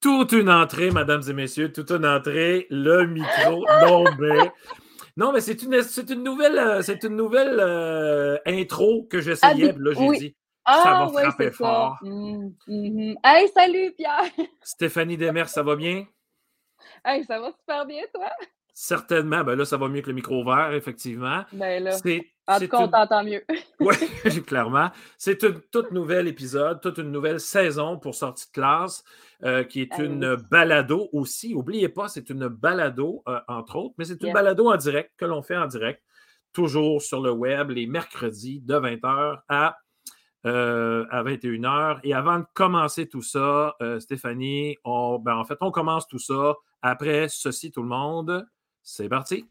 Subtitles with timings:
[0.00, 4.50] toute une entrée, mesdames et messieurs, toute une entrée, le micro tombé.
[5.16, 9.72] Non, mais c'est une, une nouvelle, c'est une nouvelle euh, intro que j'essayais.
[9.76, 11.56] là, j'ai dit, ça Ah, va oui, frapper c'est ça.
[11.56, 11.98] fort.
[12.02, 13.16] Mhm, mhm.
[13.24, 14.24] Hey, salut Pierre!
[14.62, 16.06] Stéphanie Demers, ça va bien?
[17.04, 18.30] Hey, ça va super bien, toi?
[18.82, 19.44] Certainement.
[19.44, 21.44] Ben là, ça va mieux que le micro ouvert, effectivement.
[21.52, 23.44] Ben là, C'est en tout cas, on une- t'entend mieux.
[23.78, 23.94] Oui,
[24.46, 24.90] clairement.
[25.18, 29.04] C'est un tout nouvel épisode, toute une nouvelle saison pour Sortie de classe,
[29.44, 31.52] euh, qui est Ah une balado aussi.
[31.54, 35.26] N'oubliez pas, c'est une balado, euh, entre autres, mais c'est une balado en direct que
[35.26, 36.02] l'on fait en direct,
[36.54, 39.76] toujours sur le web, les mercredis de 20h à,
[40.46, 42.00] euh, à 21h.
[42.02, 46.18] Et avant de commencer tout ça, euh, Stéphanie, on, ben, en fait, on commence tout
[46.18, 48.46] ça après ceci, tout le monde.
[48.82, 49.44] C'est parti.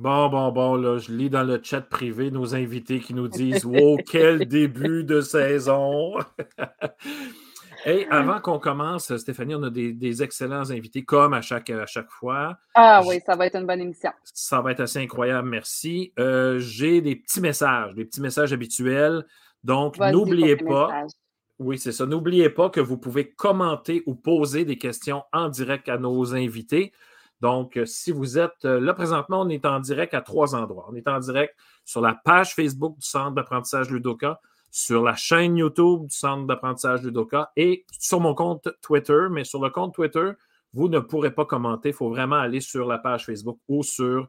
[0.00, 3.66] Bon, bon, bon, là, je lis dans le chat privé nos invités qui nous disent
[3.66, 6.14] Wow, quel début de saison!
[7.84, 11.84] Et avant qu'on commence, Stéphanie, on a des, des excellents invités, comme à chaque, à
[11.84, 12.56] chaque fois.
[12.74, 14.10] Ah oui, ça va être une bonne émission.
[14.24, 16.14] Ça va être assez incroyable, merci.
[16.18, 19.26] Euh, J'ai des petits messages, des petits messages habituels.
[19.64, 21.10] Donc, n'oubliez pas, messages.
[21.58, 22.06] oui, c'est ça.
[22.06, 26.92] N'oubliez pas que vous pouvez commenter ou poser des questions en direct à nos invités.
[27.40, 30.86] Donc, euh, si vous êtes euh, là présentement, on est en direct à trois endroits.
[30.90, 35.56] On est en direct sur la page Facebook du Centre d'apprentissage Ludoka, sur la chaîne
[35.56, 39.26] YouTube du Centre d'apprentissage Ludoka et sur mon compte Twitter.
[39.30, 40.32] Mais sur le compte Twitter,
[40.74, 41.88] vous ne pourrez pas commenter.
[41.90, 44.28] Il faut vraiment aller sur la page Facebook ou sur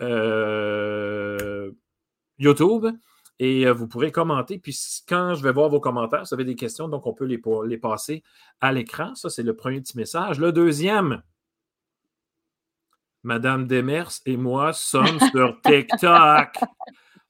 [0.00, 1.70] euh,
[2.38, 2.86] YouTube
[3.38, 4.58] et vous pourrez commenter.
[4.58, 4.76] Puis
[5.08, 7.78] quand je vais voir vos commentaires, vous avez des questions, donc on peut les, les
[7.78, 8.22] passer
[8.60, 9.14] à l'écran.
[9.14, 10.38] Ça, c'est le premier petit message.
[10.38, 11.22] Le deuxième,
[13.22, 16.58] Madame Demers et moi sommes sur TikTok.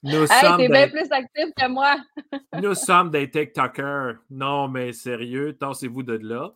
[0.05, 1.95] Nous, Hey, sommes t'es bien des, plus actif que moi.
[2.61, 4.17] nous sommes des TikTokers.
[4.31, 6.55] Non, mais sérieux, tassez-vous de là.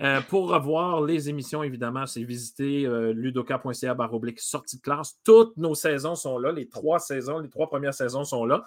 [0.00, 5.18] Euh, pour revoir les émissions, évidemment, c'est visiter euh, ludoka.ca baroblique sortie de classe.
[5.22, 6.50] Toutes nos saisons sont là.
[6.50, 8.64] Les trois saisons, les trois premières saisons sont là.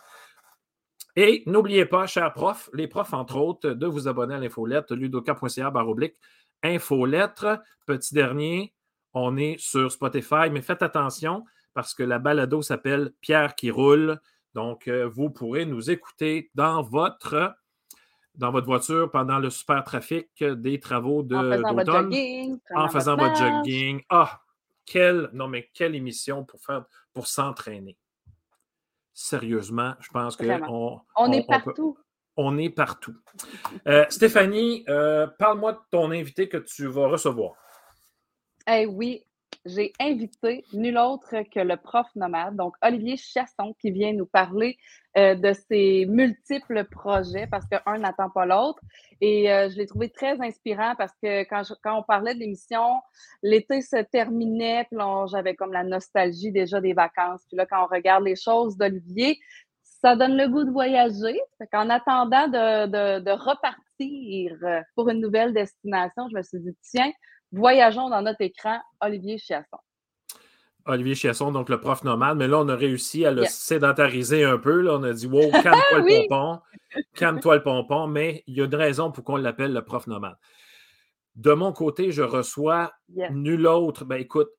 [1.16, 5.72] Et n'oubliez pas, chers profs, les profs, entre autres, de vous abonner à l'infolette ludoka.ca
[5.72, 6.16] baroblique
[6.64, 7.60] infolettre.
[7.88, 8.74] Petit dernier,
[9.14, 14.20] on est sur Spotify, mais faites attention parce que la balado s'appelle Pierre qui roule.
[14.54, 17.56] Donc, euh, vous pourrez nous écouter dans votre,
[18.36, 22.60] dans votre voiture pendant le super trafic des travaux de- En faisant votre d'automne jogging.
[22.76, 24.02] en faisant votre jogging.
[24.10, 24.42] Ah,
[24.86, 26.84] quelle, non, mais quelle émission pour faire,
[27.14, 27.98] pour s'entraîner.
[29.14, 31.06] Sérieusement, je pense qu'on Vraiment.
[31.16, 31.98] On est partout.
[32.38, 33.16] on est partout.
[33.88, 37.54] Euh, Stéphanie, euh, parle-moi de ton invité que tu vas recevoir.
[38.68, 39.24] Eh oui,
[39.66, 44.78] j'ai invité nul autre que le prof nomade, donc Olivier Chasson, qui vient nous parler
[45.18, 48.80] euh, de ses multiples projets parce qu'un n'attend pas l'autre.
[49.20, 52.40] Et euh, je l'ai trouvé très inspirant parce que quand, je- quand on parlait de
[52.40, 53.02] l'émission,
[53.44, 55.00] l'été se terminait, puis
[55.32, 57.44] j'avais comme la nostalgie déjà des vacances.
[57.48, 59.38] Puis là, quand on regarde les choses d'Olivier,
[59.84, 61.40] ça donne le goût de voyager.
[61.72, 64.58] Qu'en attendant de, de, repartir
[64.96, 67.12] pour une nouvelle destination, je me suis dit, tiens,
[67.52, 69.78] voyageons dans notre écran, Olivier Chiasson.
[70.86, 73.56] Olivier Chiasson, donc le prof nomade, mais là, on a réussi à le Yes.
[73.56, 74.82] sédentariser un peu.
[74.82, 74.96] Là.
[74.96, 76.60] On a dit, wow, calme-toi le pompon,
[77.16, 80.38] calme-toi le pompon, mais il y a une raison pour qu'on l'appelle le prof nomade.
[81.36, 83.30] De mon côté, je reçois Yes.
[83.32, 84.50] nul autre, ben écoute,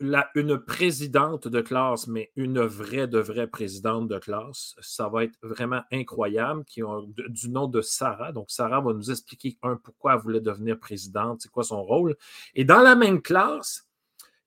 [0.00, 5.24] la- une présidente de classe, mais une vraie de vraie présidente de classe, ça va
[5.24, 8.32] être vraiment incroyable, qui ont du nom de Sarah.
[8.32, 12.16] Donc, Sarah va nous expliquer, un, pourquoi elle voulait devenir présidente, c'est quoi son rôle.
[12.54, 13.88] Et dans la même classe,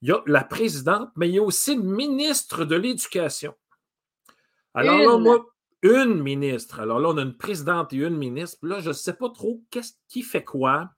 [0.01, 3.53] il y a la présidente, mais il y a aussi une ministre de l'Éducation.
[4.73, 5.45] Alors là, moi,
[5.81, 6.79] une ministre.
[6.79, 8.57] Alors là, on a une présidente et une ministre.
[8.61, 10.89] Là, je ne sais pas trop qu'est-ce qui fait quoi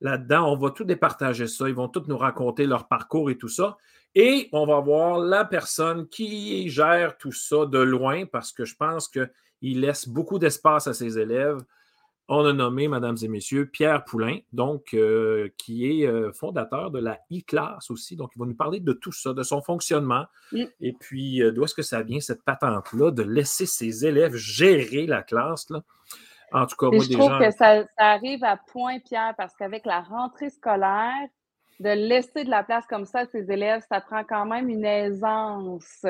[0.00, 0.52] là-dedans.
[0.52, 1.68] On va tout départager ça.
[1.68, 3.76] Ils vont tous nous raconter leur parcours et tout ça.
[4.14, 8.76] Et on va voir la personne qui gère tout ça de loin parce que je
[8.76, 11.58] pense qu'il laisse beaucoup d'espace à ses élèves.
[12.26, 16.98] On a nommé, mesdames et messieurs, Pierre Poulain, donc, euh, qui est euh, fondateur de
[16.98, 18.16] la e-classe aussi.
[18.16, 20.24] Donc, il va nous parler de tout ça, de son fonctionnement.
[20.52, 20.64] Mm.
[20.80, 25.06] Et puis, euh, d'où est-ce que ça vient, cette patente-là, de laisser ses élèves gérer
[25.06, 25.68] la classe?
[25.68, 25.82] Là?
[26.52, 27.38] En tout cas, moi, je des trouve gens.
[27.38, 31.28] que ça, ça arrive à point, Pierre, parce qu'avec la rentrée scolaire,
[31.80, 34.84] de laisser de la place comme ça à ses élèves, ça prend quand même une
[34.84, 36.06] aisance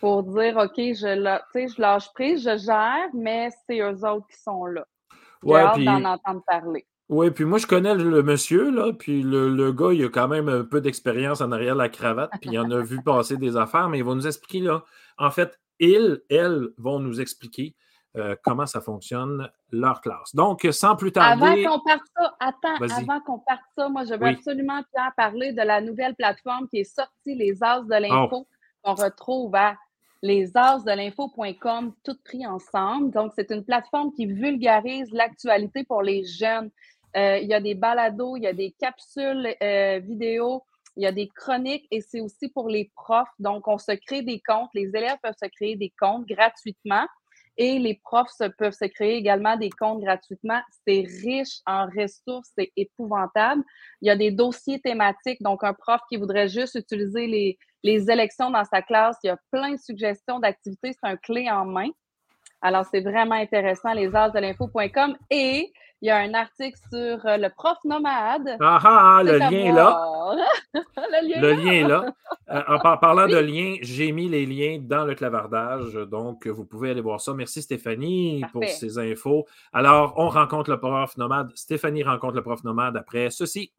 [0.00, 4.66] pour dire OK, je, je lâche prise, je gère, mais c'est eux autres qui sont
[4.66, 4.84] là.
[5.44, 6.86] J'ai hâte d'en entendre parler.
[7.08, 10.48] Oui, puis moi, je connais le monsieur, là, puis le, gars, il a quand même
[10.48, 13.56] un peu d'expérience en arrière de la cravate, puis il en a vu passer des
[13.56, 14.84] affaires, mais il va nous expliquer, là,
[15.18, 17.74] en fait, ils, elles vont nous expliquer
[18.16, 20.34] euh, comment ça fonctionne, leur classe.
[20.34, 21.64] Donc, sans plus tarder.
[21.64, 25.52] Avant qu'on parte ça, attends, avant qu'on parte ça, moi, je veux absolument, Pierre, parler
[25.52, 28.46] de la nouvelle plateforme qui est sortie, les As de l'info, oh.
[28.82, 29.76] qu'on retrouve à
[30.22, 33.12] l'info.com, tout pris ensemble.
[33.12, 36.70] Donc, c'est une plateforme qui vulgarise l'actualité pour les jeunes.
[37.16, 40.64] Euh, il y a des balados, il y a des capsules euh, vidéo,
[40.96, 43.28] il y a des chroniques et c'est aussi pour les profs.
[43.38, 44.70] Donc, on se crée des comptes.
[44.74, 47.06] Les élèves peuvent se créer des comptes gratuitement
[47.60, 50.62] et les profs peuvent se créer également des comptes gratuitement.
[50.88, 53.62] C'est riche en ressources, c'est épouvantable.
[54.00, 58.10] Il y a des dossiers thématiques, donc un prof qui voudrait juste utiliser les, les
[58.10, 61.66] élections dans sa classe, il y a plein de suggestions d'activités, c'est un clé en
[61.66, 61.90] main.
[62.62, 65.16] Alors, c'est vraiment intéressant, les de l'info.com.
[65.28, 65.70] Et
[66.02, 68.56] il y a un article sur euh, le prof nomade.
[68.60, 70.00] Ah ah, ah le lien est là.
[70.74, 72.04] le lien, est là.
[72.50, 76.90] Euh, en parlant de liens, j'ai mis les liens dans le clavardage, donc vous pouvez
[76.90, 77.34] aller voir ça.
[77.34, 79.46] Merci Stéphanie pour ces infos.
[79.72, 81.50] Alors, on rencontre le prof nomade.
[81.54, 83.72] Stéphanie rencontre le prof nomade après ceci.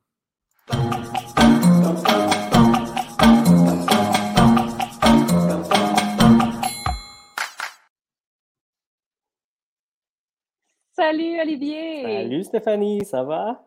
[11.01, 12.03] Salut Olivier.
[12.03, 13.65] Salut Stéphanie, ça va?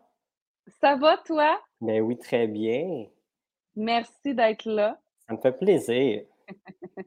[0.79, 1.59] Ça va toi?
[1.81, 3.07] Ben oui, très bien.
[3.75, 4.97] Merci d'être là.
[5.27, 6.21] Ça me fait plaisir.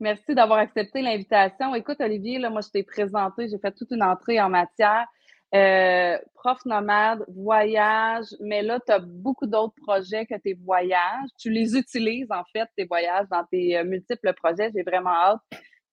[0.00, 1.74] Merci d'avoir accepté l'invitation.
[1.74, 5.06] Écoute, Olivier, là, moi, je t'ai présenté, j'ai fait toute une entrée en matière.
[5.54, 11.30] Euh, prof nomade, voyage, mais là, tu as beaucoup d'autres projets que tes voyages.
[11.38, 14.70] Tu les utilises, en fait, tes voyages, dans tes euh, multiples projets.
[14.76, 15.40] J'ai vraiment hâte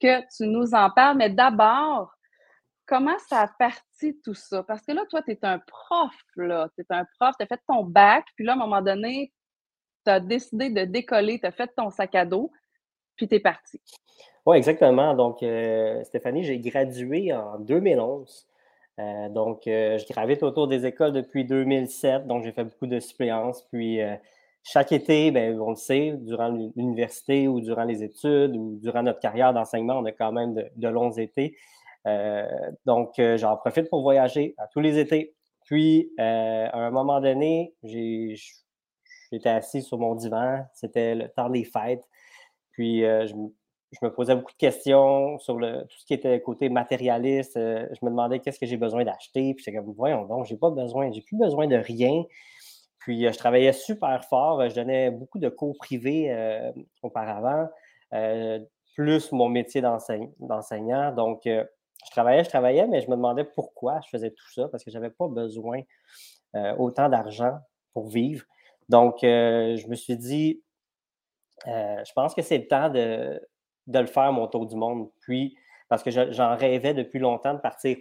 [0.01, 1.15] que tu nous en parles.
[1.15, 2.16] Mais d'abord,
[2.87, 4.63] comment ça a parti tout ça?
[4.63, 6.69] Parce que là, toi, tu es un prof, là.
[6.75, 9.31] Tu es un prof, tu as fait ton bac, puis là, à un moment donné,
[10.05, 12.51] tu as décidé de décoller, tu as fait ton sac à dos,
[13.15, 13.79] puis tu es parti.
[14.45, 15.13] Oui, exactement.
[15.13, 18.47] Donc, euh, Stéphanie, j'ai gradué en 2011.
[18.99, 22.25] Euh, donc, euh, je gravite autour des écoles depuis 2007.
[22.25, 23.61] Donc, j'ai fait beaucoup de suppléances.
[23.63, 23.99] Puis,
[24.63, 29.19] chaque été, ben, on le sait, durant l'université ou durant les études ou durant notre
[29.19, 31.57] carrière d'enseignement, on a quand même de longs étés.
[32.07, 35.35] Euh, donc, euh, j'en profite pour voyager à tous les étés.
[35.65, 40.65] Puis, euh, à un moment donné, j'étais assis sur mon divan.
[40.73, 42.07] C'était le temps des fêtes.
[42.71, 43.33] Puis, je,
[44.01, 47.53] me posais beaucoup de questions sur le, tout ce qui était côté matérialiste.
[47.55, 49.53] je me demandais qu'est-ce que j'ai besoin d'acheter.
[49.55, 52.23] Puis, j'étais comme, voyons donc, j'ai pas besoin, j'ai plus besoin de rien.
[52.99, 54.69] Puis, je travaillais super fort.
[54.69, 56.33] Je donnais beaucoup de cours privés
[57.01, 57.67] auparavant,
[58.95, 61.11] plus mon métier d'enseignant.
[61.13, 61.45] Donc,
[62.07, 64.91] je travaillais, je travaillais, mais je me demandais pourquoi je faisais tout ça, parce que
[64.91, 65.81] je n'avais pas besoin
[66.55, 67.59] euh, autant d'argent
[67.93, 68.45] pour vivre.
[68.87, 70.63] Donc, euh, je me suis dit,
[71.67, 73.41] euh, je pense que c'est le temps de,
[73.87, 75.09] le faire, mon tour du monde.
[75.19, 75.57] Puis,
[75.89, 77.97] parce que j'en rêvais depuis longtemps de partir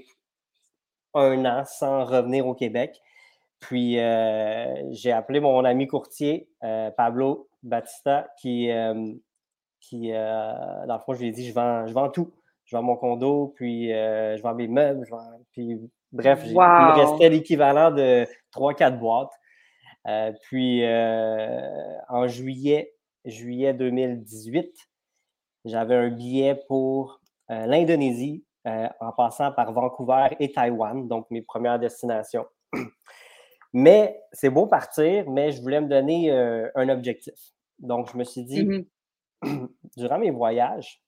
[1.15, 3.01] un an sans revenir au Québec.
[3.59, 6.49] Puis, j'ai appelé mon ami courtier,
[6.97, 8.71] Pablo Batista, qui,
[9.81, 12.33] qui dans le fond, je lui ai dit, je vends, je vends tout
[12.67, 15.07] je vends mon condo, puis euh, je vends mes meubles,
[15.53, 15.81] puis
[16.13, 19.33] bref, il me restait l'équivalent de 3-4 boîtes.
[20.09, 22.93] Euh, puis euh, en juillet,
[23.25, 24.73] juillet 2018,
[25.65, 32.47] j'avais un billet pour l'Indonésie en passant par Vancouver et Taïwan, donc mes premières destinations.
[33.73, 37.35] Mais c'est beau partir, mais je voulais me donner un objectif.
[37.79, 39.69] Donc, je me suis dit, mm-hmm.
[39.99, 41.03] durant mes voyages,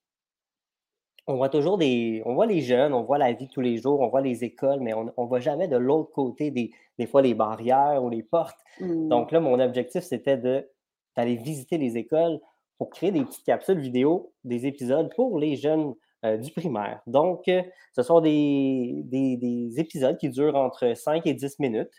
[1.28, 2.22] on voit toujours des.
[2.24, 4.80] On voit les jeunes, on voit la vie tous les jours, on voit les écoles,
[4.80, 8.22] mais on ne voit jamais de l'autre côté des, des fois les barrières ou les
[8.22, 8.58] portes.
[8.80, 9.08] Mmh.
[9.08, 12.40] Donc là, mon objectif, c'était d'aller visiter les écoles
[12.78, 15.94] pour créer des petites capsules vidéo, des épisodes pour les jeunes
[16.24, 17.00] euh, du primaire.
[17.06, 17.62] Donc, euh,
[17.94, 21.92] ce sont des, des, épisodes qui durent entre 5 et 10 minutes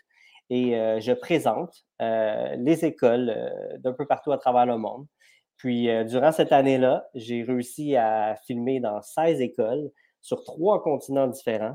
[0.50, 3.32] et euh, je présente les écoles
[3.78, 5.06] d'un peu partout à travers le monde.
[5.60, 9.90] Puis, euh, durant cette année-là, j'ai réussi à filmer dans 16 écoles
[10.22, 11.74] sur trois continents différents.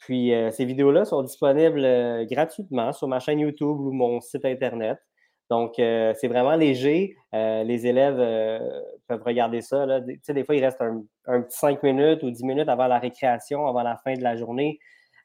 [0.00, 4.44] Puis, euh, ces vidéos-là sont disponibles euh, gratuitement sur ma chaîne YouTube ou mon site
[4.44, 4.98] Internet.
[5.48, 7.14] Donc, c'est vraiment léger.
[7.34, 8.16] les élèves
[9.06, 9.84] peuvent regarder ça.
[9.84, 10.00] Là.
[10.00, 12.98] Tu sais, des fois, il reste un, petit 5 minutes ou 10 minutes avant la
[12.98, 14.78] récréation, avant la fin de la journée.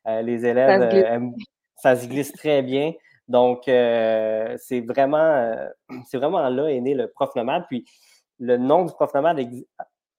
[0.06, 0.92] les élèves,
[1.78, 2.92] ça se glisse très bien.
[3.28, 5.56] Donc, c'est vraiment,
[6.06, 7.66] c'est vraiment là est né le prof nomade.
[7.68, 7.86] Puis,
[8.40, 9.40] le nom du prof nomade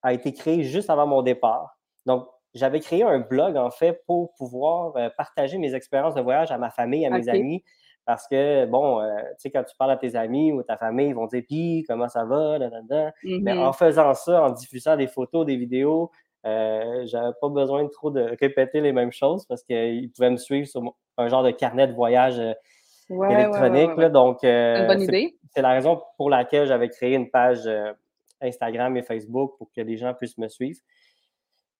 [0.03, 1.79] a été créé juste avant mon départ.
[2.07, 6.59] Donc, j'avais créé un blog, en fait, pour pouvoir partager mes expériences de voyage à
[6.59, 7.63] ma famille, à mes amis.
[8.05, 11.15] Parce que, bon, tu sais, quand tu parles à tes amis ou ta famille, ils
[11.15, 12.59] vont dire, puis, comment ça va?
[12.59, 13.75] Mais en mm-hmm.
[13.75, 16.11] faisant ça, en diffusant des photos, des vidéos,
[16.47, 20.37] euh, j'avais pas besoin de trop de répéter les mêmes choses parce qu'ils pouvaient me
[20.37, 20.83] suivre sur
[21.17, 22.41] un genre de carnet de voyage
[23.11, 24.13] euh, électronique.
[24.13, 25.37] donc, euh, bonne idée.
[25.55, 27.69] C'est la raison pour laquelle j'avais créé une page
[28.41, 30.79] Instagram et Facebook pour que les gens puissent me suivre.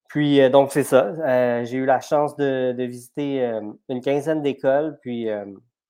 [0.09, 1.65] Puis, donc, c'est ça.
[1.65, 3.43] J'ai eu la chance de, visiter
[3.89, 5.29] une quinzaine d'écoles, puis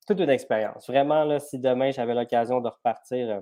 [0.06, 0.88] toute une expérience.
[0.88, 3.40] Vraiment, là, si demain j'avais l'occasion de repartir,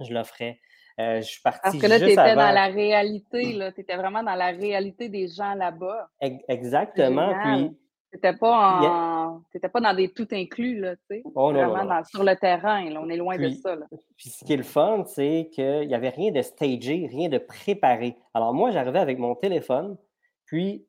[0.00, 0.60] je le ferais.
[1.00, 4.22] Euh, je suis parti Parce que là, tu étais dans la réalité, tu étais vraiment
[4.22, 6.10] dans la réalité des gens là-bas.
[6.20, 7.32] Exactement.
[7.42, 7.76] Puis.
[8.10, 9.42] T'étais pas, en...
[9.72, 11.22] pas dans des tout inclus, là, tu sais.
[11.34, 13.00] Oh, vraiment sur le terrain, là.
[13.02, 13.76] on est loin de ça.
[13.76, 13.86] Là.
[14.16, 17.36] Puis ce qui est le fun, c'est qu'il n'y avait rien de stagé, rien de
[17.36, 18.16] préparé.
[18.32, 19.98] Alors moi, j'arrivais avec mon téléphone,
[20.46, 20.86] puis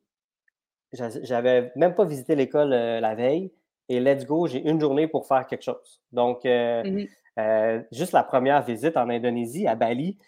[0.92, 3.52] j'avais même pas visité l'école euh, la veille,
[3.90, 6.00] et let's go, j'ai une journée pour faire quelque chose.
[6.12, 7.06] Donc, euh, mmh
[7.38, 10.18] euh, juste la première visite en Indonésie, à Bali,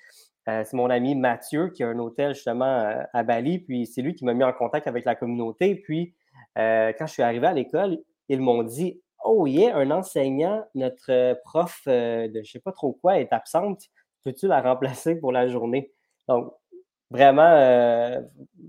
[0.49, 4.15] euh, c'est mon ami Mathieu qui a un hôtel justement à Bali, puis c'est lui
[4.15, 5.75] qui m'a mis en contact avec la communauté.
[5.75, 6.15] Puis
[6.57, 11.83] quand je suis arrivé à l'école, ils m'ont dit Oh yeah, un enseignant, notre prof
[11.87, 13.83] de je ne sais pas trop quoi est absente,
[14.25, 15.93] peux-tu la remplacer pour la journée?
[16.29, 16.53] Donc,
[17.11, 18.21] vraiment,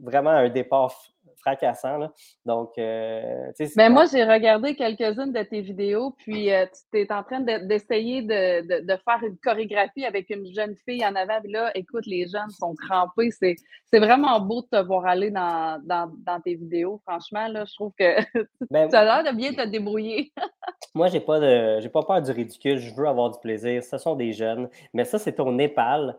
[0.03, 1.12] vraiment un départ
[1.43, 1.97] fracassant.
[1.97, 2.11] Là.
[2.45, 3.73] Donc, euh, tu sais.
[3.75, 8.21] Ben moi, j'ai regardé quelques-unes de tes vidéos, puis euh, tu es en train d'essayer
[8.21, 11.39] de, de, faire une chorégraphie avec une jeune fille en avant.
[11.45, 13.29] Là, écoute, les jeunes sont crampés.
[13.31, 13.55] C'est,
[13.99, 16.99] vraiment beau de te voir aller dans, dans, dans tes vidéos.
[17.07, 18.15] Franchement, là, je trouve que
[18.71, 20.31] ben, tu as l'air de bien te débrouiller.
[20.95, 22.79] moi, j'ai pas de j'ai pas peur du ridicule.
[22.79, 23.83] Je veux avoir du plaisir.
[23.83, 24.69] Ce sont des jeunes.
[24.93, 26.17] Mais ça, c'est au Népal.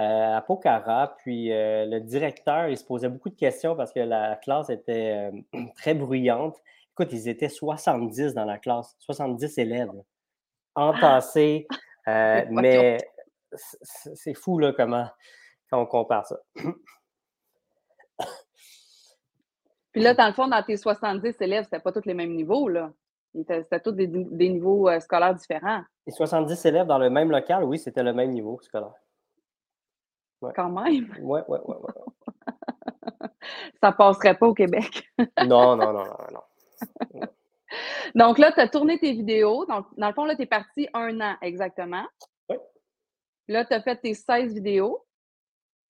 [0.00, 1.14] Euh, à Pokhara.
[1.18, 5.30] Puis euh, le directeur, il se posait beaucoup de questions parce que la classe était
[5.30, 6.56] euh, très bruyante.
[6.92, 9.90] Écoute, ils étaient 70 dans la classe, 70 élèves
[10.74, 11.66] entassés.
[12.06, 12.96] mais
[14.14, 15.06] c'est fou là, comment
[15.70, 16.40] quand on compare ça.
[19.92, 22.68] Puis là, dans le fond, dans tes 70 élèves, c'était pas tous les mêmes niveaux,
[22.68, 22.90] là.
[23.34, 25.82] C'était tous des, des niveaux scolaires différents.
[26.06, 28.94] Les 70 élèves dans le même local, oui, c'était le même niveau scolaire.
[30.54, 31.14] Quand même.
[31.20, 31.76] Oui, oui, oui.
[31.80, 33.28] Ouais.
[33.82, 35.08] Ça passerait pas au Québec.
[35.46, 37.20] non, non, non, non, non.
[38.14, 39.66] Donc là, tu as tourné tes vidéos.
[39.66, 42.04] Donc, dans le fond, là, tu es parti un an exactement.
[42.48, 42.56] Oui.
[43.48, 45.04] Là, tu as fait tes 16 vidéos.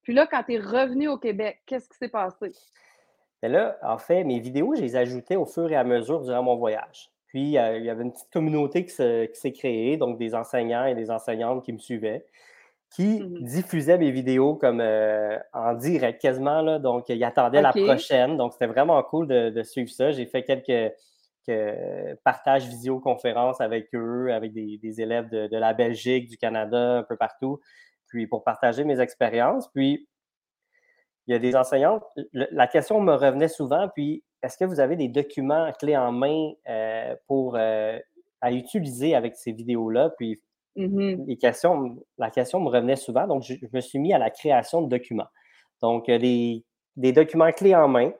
[0.03, 2.51] Puis là, quand tu es revenu au Québec, qu'est-ce qui s'est passé?
[3.41, 6.43] Ben là, en fait, mes vidéos, je les ajoutais au fur et à mesure durant
[6.43, 7.11] mon voyage.
[7.27, 10.95] Puis, euh, il y avait une petite communauté qui s'est créée, donc des enseignants et
[10.95, 12.25] des enseignantes qui me suivaient
[12.91, 16.61] qui mmh diffusait mes vidéos comme euh, en direct quasiment.
[16.61, 18.37] Là, donc, il attendait la prochaine.
[18.37, 20.11] Donc, c'était vraiment cool de, suivre ça.
[20.11, 20.93] J'ai fait quelques,
[22.23, 27.59] partages visioconférences avec eux, avec des, élèves de, la Belgique, du Canada, un peu partout,
[28.07, 29.69] puis pour partager mes expériences.
[29.69, 30.07] Puis,
[31.27, 32.03] il y a des enseignantes.
[32.33, 36.51] La question me revenait souvent, puis est-ce que vous avez des documents clés en main
[36.67, 37.97] euh, pour euh,
[38.41, 40.09] à utiliser avec ces vidéos-là?
[40.17, 40.41] Puis
[40.75, 44.81] Mmh questions, la question me revenait souvent, donc je, me suis mis à la création
[44.81, 45.27] de documents.
[45.81, 48.11] Donc, euh, des, documents clés en main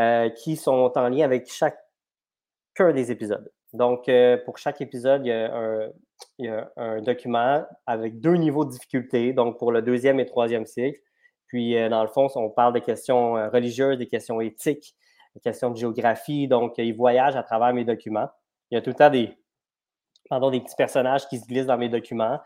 [0.00, 3.52] euh, qui sont en lien avec chacun des épisodes.
[3.72, 5.28] Donc, euh, pour chaque épisode, il
[6.38, 10.66] y, a un, document avec deux niveaux de difficulté, donc pour le deuxième et troisième
[10.66, 10.98] cycle.
[11.46, 14.96] Puis, dans le fond, on parle des questions religieuses, des questions éthiques,
[15.34, 16.48] des questions de géographie.
[16.48, 18.28] Donc, ils voyagent à travers mes documents.
[18.70, 19.36] Il y a tout le temps des,
[20.28, 22.38] pardon, des petits personnages qui se glissent dans mes documents,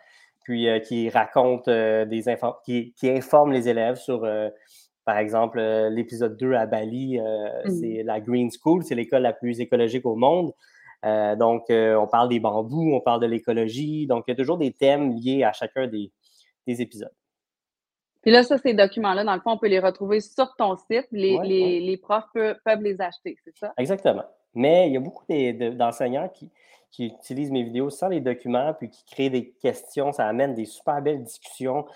[0.48, 4.48] puis euh, qui racontent euh, des infos, qui, informent les élèves sur, euh,
[5.04, 7.68] par exemple, l'épisode 2 à Bali, mmh.
[7.68, 10.52] c'est la Green School, c'est l'école la plus écologique au monde.
[11.02, 14.06] donc, on parle des bambous, on parle de l'écologie.
[14.06, 16.10] Donc, il y a toujours des thèmes liés à chacun des,
[16.66, 17.14] épisodes.
[18.20, 21.06] Puis là, ça, ces documents-là, dans le fond, on peut les retrouver sur ton site.
[21.10, 23.72] Les, profs peuvent les acheter, c'est ça?
[23.78, 24.24] Exactement.
[24.54, 26.50] Mais il y a beaucoup d'enseignants qui,
[26.90, 30.12] qui utilisent mes vidéos sans les documents, puis qui créent des questions.
[30.12, 31.86] Ça amène des super belles discussions.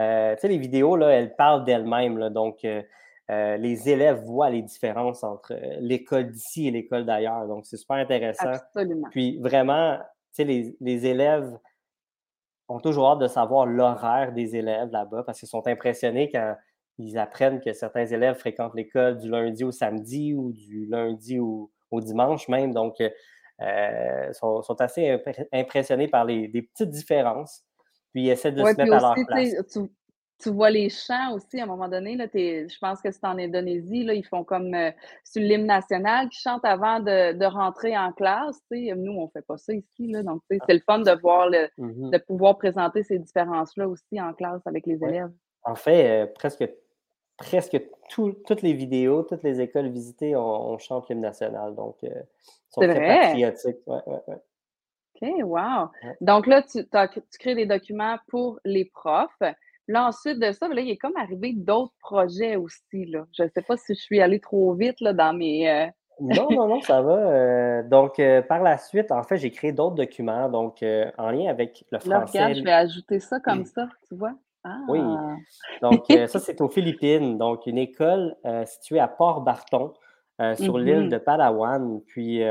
[0.00, 2.30] Euh, tu sais, les vidéos, là, elles parlent d'elles-mêmes.
[2.30, 2.82] Donc, euh,
[3.30, 7.46] euh, les élèves voient les différences entre l'école d'ici et l'école d'ailleurs.
[7.46, 8.48] Donc, c'est super intéressant.
[8.48, 9.08] Absolument.
[9.10, 10.02] Puis, vraiment, tu
[10.32, 11.58] sais, les, les élèves
[12.68, 16.56] ont toujours hâte de savoir l'horaire des élèves là-bas parce qu'ils sont impressionnés quand
[16.98, 21.70] ils apprennent que certains élèves fréquentent l'école du lundi au samedi ou du lundi au,
[21.90, 22.72] au dimanche même.
[22.72, 23.00] Donc,
[24.32, 25.20] sont, assez
[25.52, 27.64] impressionnés par les, petites différences.
[28.12, 29.54] Puis ils essaient de se mettre à leur place
[30.40, 32.16] tu vois les chants aussi à un moment donné.
[32.16, 34.90] Là, je pense que c'est en Indonésie, là, ils font comme euh,
[35.24, 38.60] sur l'hymne national qui chantent avant de, rentrer en classe.
[38.70, 40.08] Nous, on ne fait pas ça ici.
[40.08, 44.20] Là, donc, c'est le fun de voir le, mmh de pouvoir présenter ces différences-là aussi
[44.20, 45.30] en classe avec les élèves.
[45.64, 46.68] En fait, euh, presque,
[47.38, 47.80] presque
[48.10, 51.74] toutes les vidéos, toutes les écoles visitées, on, chante l'hymne national.
[51.74, 53.20] Donc, euh, ils sont très vrai?
[53.20, 53.78] patriotiques.
[53.86, 55.88] OK, wow.
[56.20, 59.40] Donc là, tu, tu crées des documents pour les profs.
[59.88, 63.06] Là, ensuite de ça, là, il est comme arrivé d'autres projets aussi.
[63.06, 63.24] Là.
[63.32, 65.68] Je ne sais pas si je suis allée trop vite là, dans mes.
[65.70, 65.86] Euh,
[66.20, 67.16] non, non, non, ça va.
[67.16, 70.84] Euh, donc, euh, par la suite, en fait, j'ai créé d'autres documents donc,
[71.16, 72.38] en lien avec le français.
[72.38, 74.34] Là, regarde, je vais ajouter ça comme ça, tu vois.
[74.88, 75.00] Oui.
[75.02, 75.36] Ah!
[75.82, 77.38] Donc, ça, c'est aux Philippines.
[77.38, 78.36] Donc, une école
[78.66, 79.94] située à Port-Barton,
[80.56, 81.08] sur l'île mm-hmm.
[81.08, 82.00] de Palawan.
[82.06, 82.42] Puis,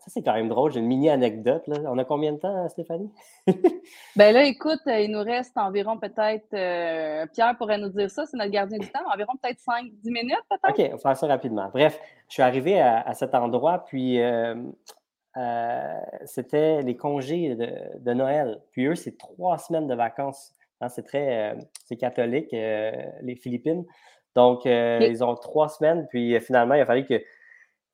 [0.00, 0.72] ça, c'est quand même drôle.
[0.72, 1.66] J'ai une mini anecdote.
[1.66, 1.76] Là.
[1.84, 3.10] On a combien de temps, Stéphanie?
[4.16, 8.24] ben là, écoute, euh, il nous reste environ peut-être, euh, Pierre pourrait nous dire ça,
[8.24, 10.70] c'est notre gardien du temps, environ peut-être 5-10 minutes peut-être?
[10.70, 11.68] OK, on va faire ça rapidement.
[11.70, 14.18] Bref, je suis arrivé à, cet endroit, puis
[15.36, 18.60] euh, c'était les congés de, Noël.
[18.72, 20.54] Puis eux, c'est trois semaines de vacances.
[20.80, 23.84] Hein, c'est très, c'est catholique, les Philippines.
[24.34, 27.22] Donc, ils ont trois semaines, puis finalement, il a fallu que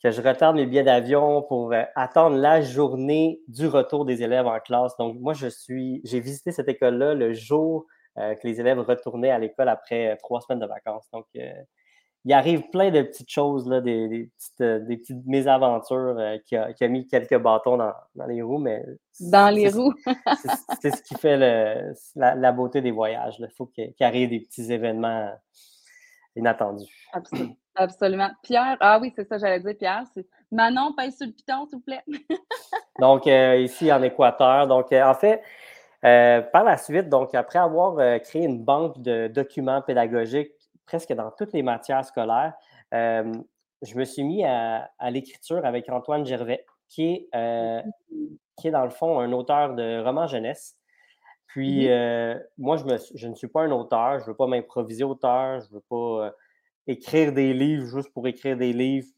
[0.02, 4.46] que je retarde mes billets d'avion pour euh, attendre la journée du retour des élèves
[4.46, 4.96] en classe.
[4.98, 7.86] Donc, moi, je suis, j'ai visité cette école-là le jour
[8.18, 11.08] euh, que les élèves retournaient à l'école après euh, trois semaines de vacances.
[11.12, 11.26] Donc,
[12.26, 14.28] il arrive plein de petites choses, là, des,
[14.58, 18.84] petites, mésaventures qui, a, mis quelques bâtons dans, les roues, mais.
[19.20, 19.94] Dans les roues.
[20.82, 21.36] c'est ce qui fait
[22.16, 23.36] la, beauté des voyages.
[23.38, 25.30] Il faut qu'il arrive des petits événements
[26.34, 26.92] inattendus.
[27.12, 27.56] Absolument.
[27.76, 28.30] Absolument.
[28.42, 30.04] Pierre, ah oui, c'est ça, j'allais dire, Pierre.
[30.50, 32.02] Manon, pèse sur le piton, s'il vous plaît.
[32.98, 34.66] donc, euh, ici en Équateur.
[34.66, 35.42] Donc, euh, en fait,
[36.04, 40.52] euh, par la suite, donc, après avoir créé une banque de documents pédagogiques
[40.86, 42.54] presque dans toutes les matières scolaires,
[42.92, 47.84] je me suis mis à, l'écriture avec Antoine Gervais, qui est,
[48.56, 50.78] qui est dans le fond un auteur de romans jeunesse.
[51.48, 52.42] Puis, mm-hmm.
[52.58, 55.60] moi, je, me, je, ne suis pas un auteur, je ne veux pas m'improviser auteur,
[55.60, 56.32] je ne veux pas
[56.86, 59.08] écrire des livres juste pour écrire des livres.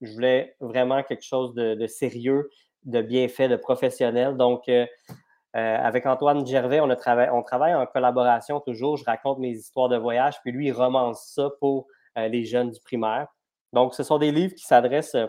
[0.00, 2.50] Je voulais vraiment quelque chose de, sérieux,
[2.84, 4.36] de bien fait, de professionnel.
[4.36, 4.70] Donc,
[5.56, 8.96] euh, euh, avec Antoine Gervais, on, a on travaille en collaboration toujours.
[8.96, 11.86] Je raconte mes histoires de voyage, puis lui, il romance ça pour
[12.18, 13.28] euh, les jeunes du primaire.
[13.72, 15.28] Donc, ce sont des livres qui s'adressent à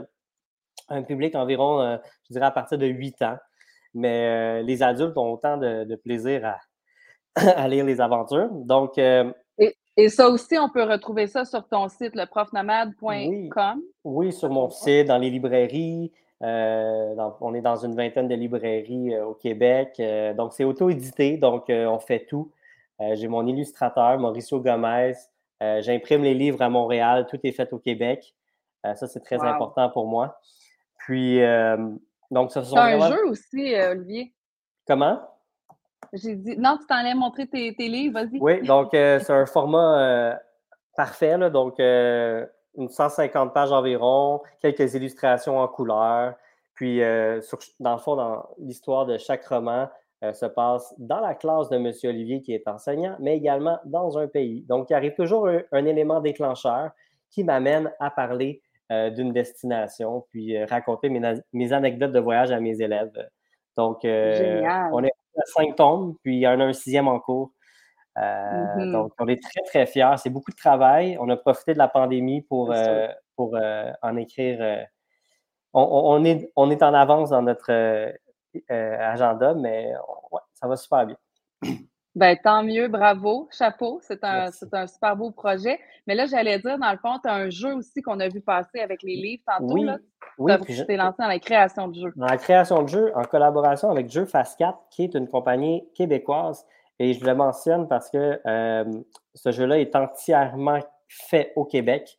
[0.89, 3.37] un public environ, je dirais, à partir de 8 ans.
[3.93, 6.57] Mais les adultes ont autant de, plaisir à,
[7.35, 8.49] à, lire les aventures.
[8.49, 13.81] Donc, et ça aussi, on peut retrouver ça sur ton site, le profnomade.com.
[14.05, 14.31] Oui.
[14.31, 16.13] sur mon site, dans les librairies.
[16.41, 19.95] Euh, on est dans une vingtaine de librairies euh, au Québec.
[19.99, 22.51] Euh, donc, c'est auto-édité, donc on fait tout.
[23.13, 25.13] J'ai mon illustrateur, Mauricio Gomez.
[25.61, 27.27] J'imprime les livres à Montréal.
[27.29, 28.35] Tout est fait au Québec.
[28.83, 30.37] ça, c'est très important pour moi.
[30.97, 31.39] Puis,
[32.29, 32.75] donc, ça sont.
[32.75, 34.33] C'est un jeu aussi, Olivier?
[34.85, 35.21] Comment?
[36.11, 38.37] J'ai dit, non, tu t'en allais montrer tes, livres, vas-y.
[38.41, 40.37] Oui, donc c'est un format
[40.97, 41.79] parfait, là, donc
[42.79, 46.33] une 150 pages environ, quelques illustrations en couleur.
[46.73, 46.99] Puis,
[47.79, 49.89] dans le fond, dans l'histoire de chaque roman,
[50.33, 51.91] se passe dans la classe de M.
[52.05, 54.63] Olivier qui est enseignant, mais également dans un pays.
[54.67, 56.91] Donc, il arrive toujours un, élément déclencheur
[57.29, 61.21] qui m'amène à parler d'une destination, puis raconter mes,
[61.53, 63.11] mes, anecdotes de voyage à mes élèves.
[63.77, 65.11] Donc, on est
[65.45, 67.51] cinq tombes, puis il y en a un sixième en cours.
[68.19, 68.91] Euh, mm-hmm.
[68.91, 70.15] Donc, on est très, très fiers.
[70.17, 71.17] C'est beaucoup de travail.
[71.19, 74.87] On a profité de la pandémie pour, euh, pour euh, en écrire.
[75.73, 77.71] On, est, on est en avance dans notre
[78.67, 79.93] agenda, mais
[80.53, 81.17] ça va super bien.
[82.15, 85.79] Ben, tant mieux, bravo, chapeau, c'est un, un, super beau projet.
[86.07, 88.41] Mais là, j'allais dire, dans le fond, tu as un jeu aussi qu'on a vu
[88.41, 89.73] passer avec les livres tantôt.
[89.73, 89.99] Oui, là.
[90.39, 90.51] oui.
[90.65, 92.11] Tu t'es lancé dans la création de jeux.
[92.15, 95.87] Dans la création de jeux, en collaboration avec Jeux Fast 4, qui est une compagnie
[95.93, 96.65] québécoise.
[96.99, 98.85] Et je le mentionne parce que euh,
[99.33, 102.17] ce jeu-là est entièrement fait au Québec.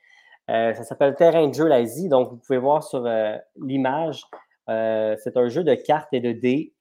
[0.51, 2.09] Euh, ça s'appelle Terrain de jeu l'Asie.
[2.09, 4.23] Donc, vous pouvez voir sur euh, l'image,
[4.66, 6.73] c'est un jeu de cartes et de dés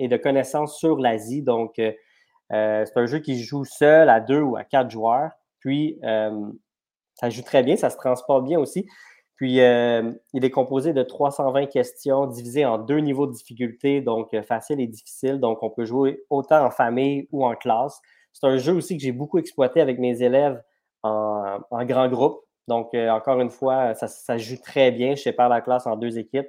[0.00, 1.40] et de connaissances sur l'Asie.
[1.40, 5.30] Donc, c'est un jeu qui joue seul à deux ou à quatre joueurs.
[5.60, 8.88] Puis, ça joue très bien, ça se transporte bien aussi.
[9.36, 14.34] Puis, euh, il est composé de 320 questions divisées en deux niveaux de difficulté, donc
[14.42, 15.40] facile et difficile.
[15.40, 18.00] Donc, on peut jouer autant en famille ou en classe.
[18.32, 20.62] C'est un jeu aussi que j'ai beaucoup exploité avec mes élèves
[21.02, 22.40] en, grand groupe.
[22.66, 25.14] Donc, encore une fois, ça, joue très bien.
[25.14, 26.48] Je sépare la classe en deux équipes.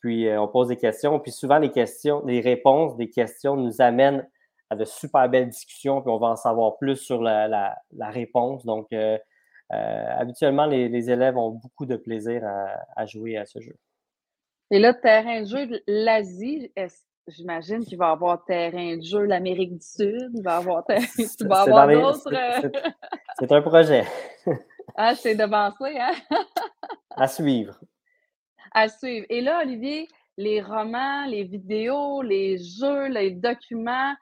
[0.00, 1.20] Puis on pose des questions.
[1.20, 4.26] Puis souvent, les questions, les réponses des questions nous amènent
[4.70, 6.00] à de super belles discussions.
[6.02, 8.64] Puis on va en savoir plus sur la, réponse.
[8.64, 8.88] Donc,
[10.18, 12.42] habituellement, les, élèves ont beaucoup de plaisir
[12.96, 13.76] à, jouer à ce jeu.
[14.70, 16.72] Et là, terrain de jeu, l'Asie,
[17.28, 21.04] j'imagine qu'il va y avoir terrain de jeu l'Amérique du Sud, il va avoir terrain,
[21.16, 22.30] tu vas avoir d'autres.
[23.38, 24.04] C'est un projet.
[24.96, 26.14] ah, c'est devancé, hein?
[27.16, 27.78] à suivre.
[28.72, 29.26] À suivre.
[29.28, 34.14] Et là, Olivier, les romans, les vidéos, les jeux, les documents,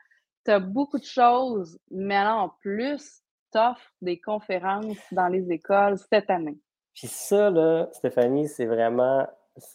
[0.45, 3.22] tu as beaucoup de choses, mais en plus,
[3.53, 6.59] tu offres des conférences dans les écoles cette année?
[6.95, 9.27] Puis ça, là, Stéphanie, c'est vraiment.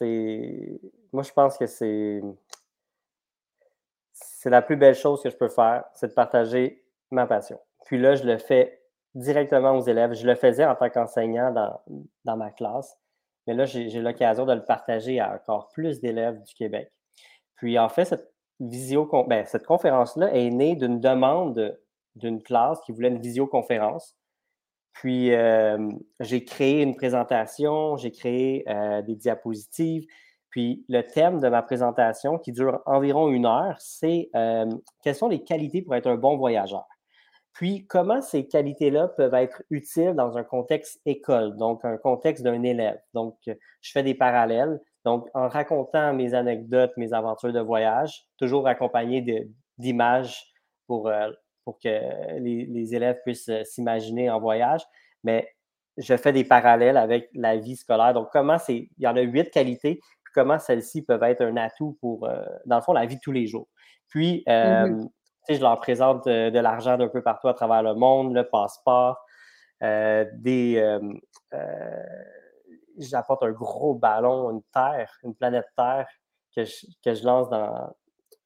[0.02, 2.22] Moi, je pense que c'est.
[4.14, 7.60] C'est la plus belle chose que je peux faire, c'est de partager ma passion.
[7.86, 8.82] Puis là, je le fais
[9.14, 10.14] directement aux élèves.
[10.14, 11.80] Je le faisais en tant qu'enseignant dans,
[12.24, 12.98] dans, ma classe,
[13.46, 16.92] mais là, j'ai l'occasion de le partager à encore plus d'élèves du Québec.
[17.56, 21.80] Puis en fait, cette ben, cette conférence-là est née d'une demande
[22.18, 24.16] d'une classe qui voulait une visioconférence.
[24.94, 30.08] Puis euh, j'ai créé une présentation, j'ai créé euh, des diapositives.
[30.50, 34.66] Puis le thème de ma présentation, qui dure environ une heure, c'est euh,
[35.04, 36.86] quelles sont les qualités pour être un bon voyageur?
[37.54, 42.62] Puis, comment ces qualités-là peuvent être utiles dans un contexte école, donc un contexte d'un
[42.62, 43.00] élève?
[43.16, 44.80] Donc, je fais des parallèles.
[45.06, 49.50] Donc, en racontant mes anecdotes, mes aventures de voyage, toujours accompagné
[49.80, 50.54] d'images
[50.86, 51.10] pour,
[51.68, 54.82] pour que les, élèves puissent euh, s'imaginer en voyage.
[55.26, 55.54] Mais
[55.98, 58.14] je fais des parallèles avec la vie scolaire.
[58.14, 58.90] Donc, comment c'est.
[58.98, 62.46] Il y en a huit qualités, puis comment celles-ci peuvent être un atout pour, euh,
[62.66, 63.68] dans le fond, la vie de tous les jours.
[64.08, 65.10] Puis, mm-hmm
[65.56, 69.18] je leur présente de, l'argent d'un peu partout à travers le monde, le passeport,
[69.84, 70.78] euh, des.
[70.78, 71.00] Euh,
[71.54, 72.04] euh,
[72.98, 76.08] j'apporte un gros ballon, une Terre, une planète Terre
[76.56, 77.96] que je, lance dans,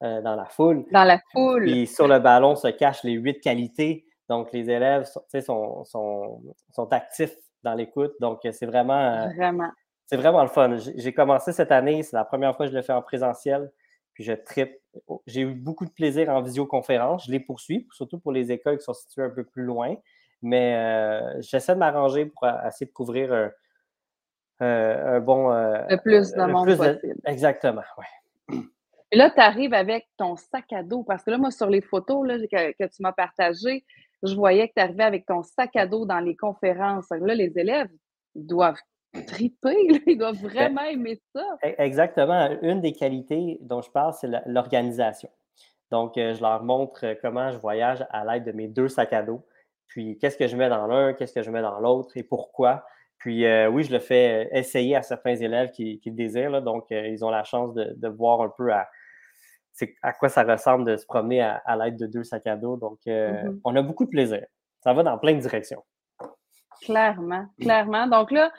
[0.02, 0.86] dans la foule.
[0.92, 1.64] Dans la foule.
[1.64, 4.06] Puis sur le ballon se cachent les huit qualités.
[4.30, 8.14] Donc, les élèves sont, sont, sont, actifs dans l'écoute.
[8.20, 9.28] Donc, c'est vraiment.
[9.36, 9.70] Vraiment.
[10.06, 10.76] C'est vraiment le fun.
[10.96, 13.72] J'ai commencé cette année, c'est la première fois que je le fais en présentiel.
[14.14, 14.78] Puis je tripe.
[15.08, 17.28] Oh, j'ai eu beaucoup de plaisir en visioconférence.
[17.28, 19.96] Je les poursuis, surtout pour les écoles qui sont situées un peu plus loin.
[20.42, 23.52] Mais euh, j'essaie de m'arranger pour essayer de couvrir un,
[24.62, 25.52] euh, bon.
[25.52, 27.16] Euh, le plus de monde possible.
[27.26, 28.58] Exactement, oui.
[29.14, 31.04] Là, tu arrives avec ton sac à dos.
[31.04, 33.84] Parce que là, moi, sur les photos là, que, que, tu m'as partagées,
[34.24, 37.10] je voyais que tu arrivais avec ton sac à dos dans les conférences.
[37.10, 37.90] Là, les élèves
[38.36, 38.80] doivent
[39.28, 39.76] triper,
[40.08, 41.46] ils doivent ben, vraiment aimer ça.
[41.64, 42.50] E, exactement.
[42.62, 45.30] Une des qualités dont je parle, c'est l'organisation.
[45.92, 49.14] Donc, euh, je leur montre euh, comment je voyage à l'aide de mes deux sacs
[49.14, 49.46] à dos.
[49.88, 52.86] Puis, qu'est-ce que je mets dans l'un, qu'est-ce que je mets dans l'autre et pourquoi.
[53.18, 56.62] Puis, euh, oui, je le fais essayer à certains élèves qui, le désirent.
[56.62, 58.90] donc, ils ont la chance de, voir un peu à,
[60.02, 62.78] à quoi ça ressemble de se promener à, l'aide de deux sacs à dos.
[62.78, 63.60] Donc, mm-hmm.
[63.64, 64.46] on a beaucoup de plaisir.
[64.82, 65.84] Ça va dans plein de directions.
[66.82, 68.08] Clairement, clairement.
[68.08, 68.52] Donc là,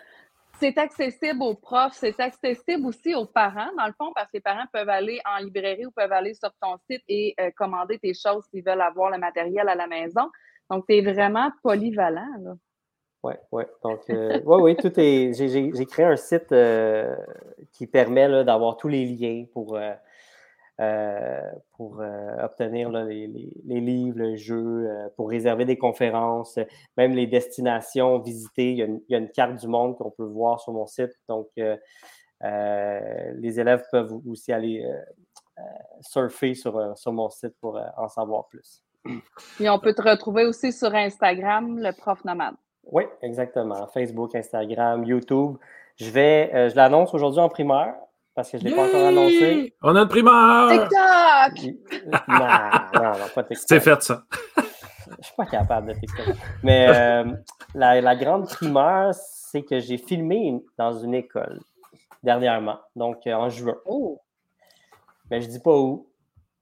[0.60, 4.40] c'est accessible aux profs, c'est accessible aussi aux parents, dans le fond, parce que les
[4.40, 8.14] parents peuvent aller en librairie ou peuvent aller sur ton site et euh, commander tes
[8.14, 10.30] choses s'ils veulent avoir le matériel à la maison.
[10.70, 12.56] Donc, tu es vraiment polyvalent.
[13.22, 13.64] Oui, oui.
[13.82, 15.32] Donc, euh, oui, oui, tout est.
[15.34, 17.16] J'ai créé un site euh,
[17.72, 19.92] qui permet d'avoir tous les liens pour euh,
[20.78, 23.26] pour euh, obtenir les,
[23.66, 26.58] livres, le jeu, euh, pour réserver des conférences,
[26.96, 28.72] même les destinations visitées.
[28.72, 31.12] Il y a une, carte du monde qu'on peut voir sur mon site.
[31.28, 34.84] Donc, les élèves peuvent aussi aller
[36.00, 38.82] surfer sur, sur mon site pour en savoir plus.
[39.60, 42.54] Et on peut te retrouver aussi sur Instagram, le prof nomade.
[42.84, 43.86] Oui, exactement.
[43.88, 45.56] Facebook, Instagram, YouTube.
[45.96, 47.94] Je vais, je l'annonce aujourd'hui en primeur
[48.34, 49.74] parce que je ne l'ai pas encore annoncé.
[49.82, 50.70] On a une primeur!
[50.70, 51.74] TikTok!
[52.28, 52.38] non,
[52.94, 53.66] non, non, pas TikTok.
[53.68, 54.24] C'est fait ça.
[54.56, 56.34] je ne suis pas capable de TikTok.
[56.62, 57.24] Mais euh,
[57.74, 61.60] la, grande primeur, c'est que j'ai filmé dans une école
[62.22, 63.76] dernièrement, donc euh, en juin.
[63.84, 64.20] Oh.
[65.30, 66.08] Mais je ne dis pas où.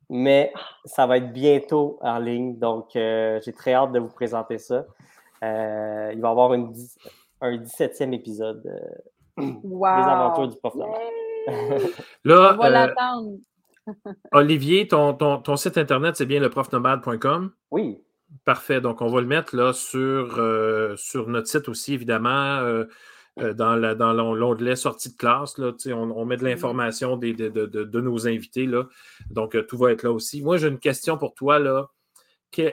[0.09, 0.53] Mais
[0.85, 4.85] ça va être bientôt en ligne, donc euh, j'ai très hâte de vous présenter ça.
[5.41, 6.73] il va y avoir un
[7.43, 8.61] 17e épisode
[9.37, 9.97] wow.
[9.97, 10.75] des aventures du prof
[12.25, 13.95] Là, euh,
[14.33, 17.53] Olivier, ton, ton, site internet, c'est bien leprofnomade.com?
[17.71, 17.99] Oui.
[18.45, 18.81] Parfait.
[18.81, 22.85] Donc, on va le mettre là sur, euh, sur notre site aussi, évidemment, euh,
[23.37, 25.59] dans, dans l'onglet sortie de classe.
[25.59, 28.67] Là, on, on met de l'information de, de, nos invités.
[28.67, 28.85] Là.
[29.31, 30.43] Donc, tout va être là aussi.
[30.43, 31.59] Moi, j'ai une question pour toi.
[31.59, 31.89] là.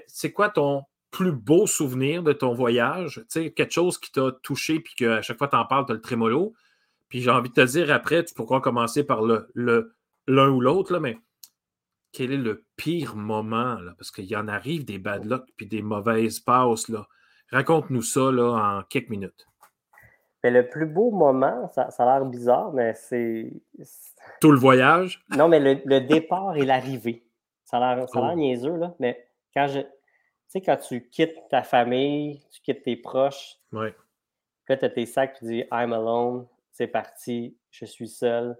[0.07, 3.23] C'est quoi ton plus beau souvenir de ton voyage?
[3.33, 5.95] quelque chose qui t'a touché puis qu'à chaque fois que tu en parles, tu as
[5.95, 6.53] le trémolo.
[7.09, 9.95] Puis j'ai envie de te dire après, tu pourras commencer par le, le,
[10.27, 11.17] l'un ou l'autre, mais
[12.11, 13.75] quel est le pire moment?
[13.75, 13.93] Là?
[13.97, 16.89] Parce qu'il y en arrive des bad luck puis des mauvaises passes.
[16.89, 17.07] Là.
[17.51, 19.45] Raconte-nous ça là, en quelques minutes.
[20.43, 23.51] Mais le plus beau moment, ça, ça a l'air bizarre, mais c'est.
[24.39, 25.23] Tout le voyage?
[25.35, 27.25] Non, mais le, le départ et l'arrivée.
[27.65, 28.35] Ça a l'air Oh.
[28.35, 29.79] niaiseux, là, mais quand je.
[29.79, 29.87] Tu
[30.47, 33.89] sais, quand tu quittes ta famille, tu quittes tes proches, Oui.
[33.91, 36.45] puis là, tu as tes sacs, tu dis I'm alone,
[36.77, 38.55] c'est parti, je suis seul,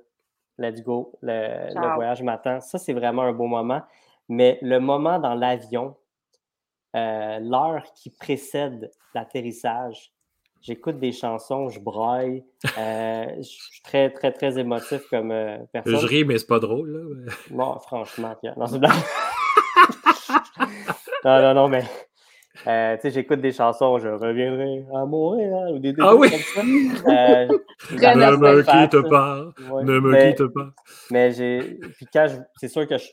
[0.58, 2.60] let's go, le, voyage m'attend.
[2.62, 3.84] Ça, c'est vraiment un beau moment.
[4.27, 5.95] Mais le moment dans l'avion,
[6.95, 10.12] euh, l'heure qui précède l'atterrissage,
[10.62, 12.43] j'écoute des chansons, je braille,
[12.80, 15.99] euh, je suis très, très, très émotif comme euh, personne.
[15.99, 16.89] Je ris, mais c'est pas drôle.
[16.89, 17.32] Là.
[17.51, 18.58] Non, franchement, non,
[21.23, 21.84] non, non, mais
[22.67, 26.19] euh, tu sais, j'écoute des chansons, je reviendrai à Montréal ou des, des Ah trucs
[26.21, 26.30] oui!
[26.32, 26.62] comme ça.
[27.12, 27.47] Euh,
[27.91, 29.45] Ne me quitte pas.
[29.60, 29.84] ouais.
[29.84, 30.69] Ne me mais, quitte pas.
[31.12, 31.80] mais j'ai.
[31.95, 32.38] Puis quand je.
[32.58, 33.08] C'est sûr que, je,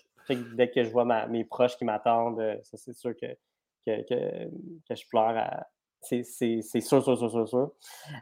[0.54, 3.26] dès que je vois ma- mes proches qui m'attendent, euh, ça, c'est sûr que,
[3.86, 4.44] que, que,
[4.88, 5.36] que je pleure.
[5.36, 5.66] à-
[6.00, 7.70] C'est c'est- c'est sûr, sûr, sûr, sûr, sûr.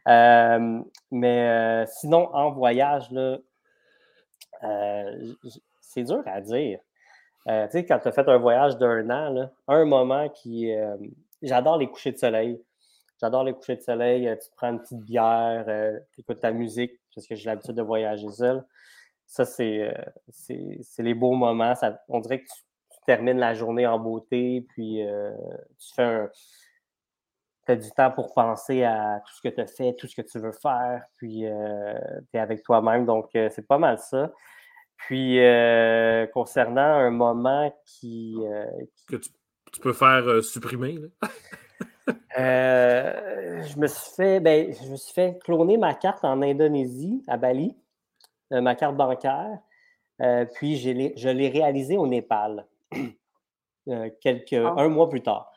[0.09, 3.39] Euh, mais euh, sinon, en voyage, là,
[4.65, 5.33] euh,
[5.81, 6.79] c'est dur à dire.
[7.49, 10.73] Euh, tu sais, quand tu as fait un voyage d'un an, un moment qui.
[10.73, 10.97] euh,
[11.43, 12.63] J'adore les couchers de soleil.
[13.21, 14.29] J'adore les couchers de soleil.
[14.29, 15.65] euh, Tu prends une petite bière,
[16.15, 18.65] tu écoutes ta musique, parce que j'ai l'habitude de voyager seul.
[19.27, 19.93] Ça, c'est
[20.99, 21.75] les beaux moments.
[22.09, 25.01] On dirait que tu, tu termines la journée en beauté, puis
[25.79, 26.31] tu fais un.
[27.65, 30.17] Tu as du temps pour penser à tout ce que tu as fait, tout ce
[30.17, 31.45] que tu veux faire, puis
[32.31, 33.07] tu es avec toi-même.
[33.07, 34.31] Donc, c'est pas mal ça.
[35.07, 38.37] Puis, euh, concernant un moment qui.
[38.43, 38.65] euh,
[39.09, 39.31] Que tu,
[39.73, 40.99] tu peux faire euh, supprimer.
[40.99, 41.29] Là.
[42.39, 44.41] euh, je me suis fait.
[44.41, 47.77] Ben, je me suis fait cloner ma carte en Indonésie, à Bali,
[48.53, 49.59] euh, ma carte bancaire.
[50.21, 52.67] Euh, puis, je l'ai je l'ai réalisée au Népal,
[53.89, 54.79] euh, quelques, Oh.
[54.79, 55.53] un mois plus tard.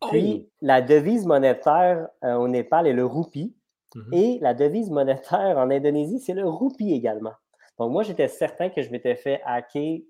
[0.00, 0.08] Oh!
[0.10, 3.54] Puis, la devise monétaire euh, au Népal est le roupie.
[3.94, 4.14] Mhm.
[4.14, 7.34] Et la devise monétaire en Indonésie, c'est le roupie également.
[7.80, 10.00] Donc, moi, j'étais certain que je m'étais fait hacker,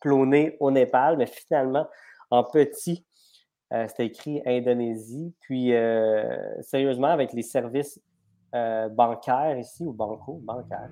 [0.00, 1.86] cloner au Népal, mais finalement,
[2.28, 3.06] en petit,
[3.72, 5.32] euh, c'était écrit Indonésie.
[5.40, 8.00] Puis, euh, sérieusement, avec les services
[8.56, 10.90] euh, bancaires ici, ou banco, bancaires.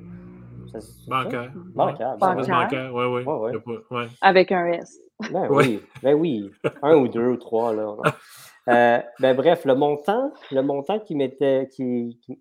[0.72, 0.78] ça?
[1.08, 1.52] Bancaire.
[1.74, 2.18] Bancaire, Ouais.
[2.20, 2.62] Service Bancaire.
[2.62, 3.22] bancaire, oui, oui.
[3.24, 3.78] Ouais, ouais.
[3.90, 4.06] ouais.
[4.20, 4.96] Avec un S.
[5.32, 6.52] Ben oui, ben oui.
[6.82, 7.96] Un ou deux ou trois, là.
[8.68, 12.38] Euh, ben bref, le montant, le montant qui m'était qui, qui,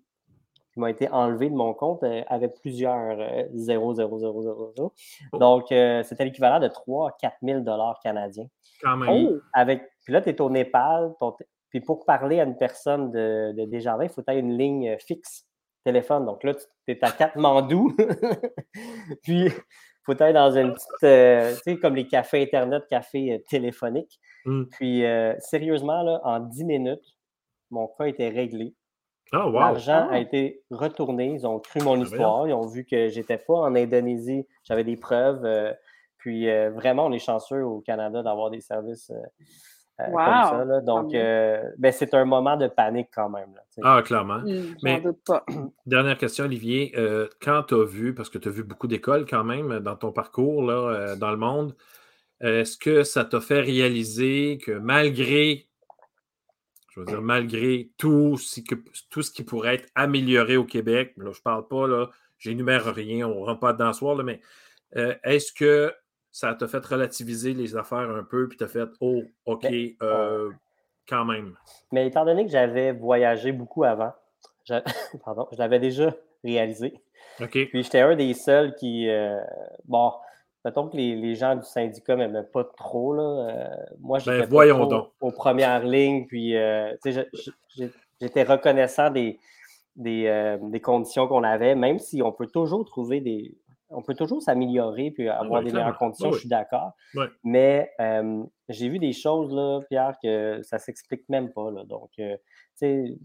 [0.78, 4.72] qui m'a été enlevé de mon compte euh, avait plusieurs euh, 0, 0, 0, 0,
[4.76, 4.92] 0.
[5.32, 5.38] Oh.
[5.38, 8.46] Donc, euh, c'était l'équivalent de 3 à 4 000 dollars canadiens.
[8.80, 9.08] Quand même.
[9.08, 11.34] Puis, avec, puis là, tu es au Népal, ton
[11.70, 14.56] puis pour parler à une personne de, de Desjardins, il faut que tu aies une
[14.56, 15.44] ligne euh, fixe
[15.84, 16.24] téléphone.
[16.24, 17.94] Donc là, tu es à Katmandou.
[19.22, 19.52] puis, il
[20.04, 24.18] faut tu dans une petite, euh, tu sais, comme les cafés Internet, cafés euh, téléphoniques.
[24.46, 24.64] Mm.
[24.70, 27.16] Puis, euh, sérieusement, là, en 10 minutes,
[27.70, 28.74] mon cas était réglé.
[29.32, 29.52] Ah, wow.
[29.60, 30.14] L'argent Ah.
[30.14, 31.32] a été retourné.
[31.34, 32.48] Ils ont cru mon Ben histoire.
[32.48, 34.46] Ils ont vu que j'étais pas en Indonésie.
[34.64, 35.44] J'avais des preuves.
[35.44, 35.72] euh,
[36.16, 40.64] puis euh, vraiment, on est chanceux au Canada d'avoir des services euh, comme ça.
[40.64, 40.80] là.
[40.80, 43.54] Donc, euh, ben, c'est un moment de panique quand même.
[43.54, 43.60] là.
[43.84, 44.38] Ah, clairement.
[44.38, 45.44] Hmm, Mais- J'en doute pas.
[45.86, 46.92] Dernière question, Olivier.
[46.96, 49.94] Euh, quand tu as vu, parce que tu as vu beaucoup d'écoles quand même dans
[49.96, 51.76] ton parcours là, euh, dans le monde,
[52.40, 55.67] est-ce que ça t'a fait réaliser que malgré,
[56.98, 58.74] je veux dire, malgré tout ce, que,
[59.10, 62.08] tout ce qui pourrait être amélioré au Québec, là, je parle pas, là,
[62.38, 64.40] j'énumère rien, on ne rentre pas dedans ce soir, là, mais
[64.96, 65.94] euh, est-ce que
[66.32, 70.50] ça t'a fait relativiser les affaires un peu, puis t'as fait, oh, OK, Ben, euh,
[71.08, 71.54] quand même.
[71.92, 74.12] Mais étant donné que j'avais voyagé beaucoup avant,
[74.64, 74.82] j'a-
[75.24, 76.94] pardon, je l'avais déjà réalisé.
[77.66, 79.08] Puis j'étais un des seuls qui.
[79.08, 79.38] euh,
[79.84, 80.12] bon,
[80.68, 83.14] mettons que les, les gens du syndicat ne m'aimaient pas trop.
[83.14, 83.22] Là.
[83.22, 85.08] Euh, moi, j'étais Ben, voyons trop donc.
[85.20, 86.26] aux premières lignes.
[86.26, 86.94] Puis, euh,
[88.20, 89.38] j'étais reconnaissant des,
[89.96, 93.56] des, euh, des conditions qu'on avait, même si on peut toujours trouver des.
[93.90, 96.92] On peut toujours s'améliorer puis avoir ouais, des meilleures conditions, Ouais, je suis d'accord.
[97.14, 97.24] Ouais.
[97.42, 97.90] Mais
[98.68, 101.70] j'ai vu des choses, là, Pierre, que ça ne s'explique même pas.
[101.70, 101.84] Là.
[101.84, 102.22] Donc, tu
[102.74, 103.16] sais,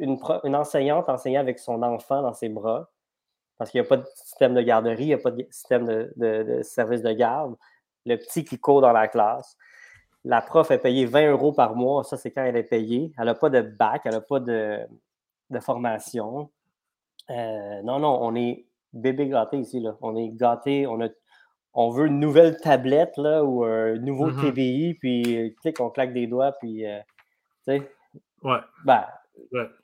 [0.00, 0.18] une,
[0.56, 2.88] enseignante enseignant avec son enfant dans ses bras,
[3.58, 5.86] parce qu'il n'y a pas de système de garderie, il n'y a pas de système
[5.86, 7.54] de, de- de service de garde.
[8.04, 9.56] Le petit qui court dans la classe.
[10.24, 12.02] La prof est payée 20 euros par mois.
[12.04, 13.12] Ça, c'est quand elle est payée.
[13.18, 14.80] Elle n'a pas de bac, elle n'a pas de,
[15.50, 16.50] de formation.
[17.30, 19.80] Euh, non, non, on est bébé gâté ici.
[19.80, 19.96] Là.
[20.00, 20.86] On est gâté.
[20.86, 21.08] On, a,
[21.74, 24.40] on veut une nouvelle tablette là, ou un nouveau Mhm.
[24.50, 26.98] TBI, puis euh, clic, on claque des doigts, puis euh,
[27.66, 27.90] tu sais,
[28.42, 28.58] Ouais.
[28.84, 29.04] ben,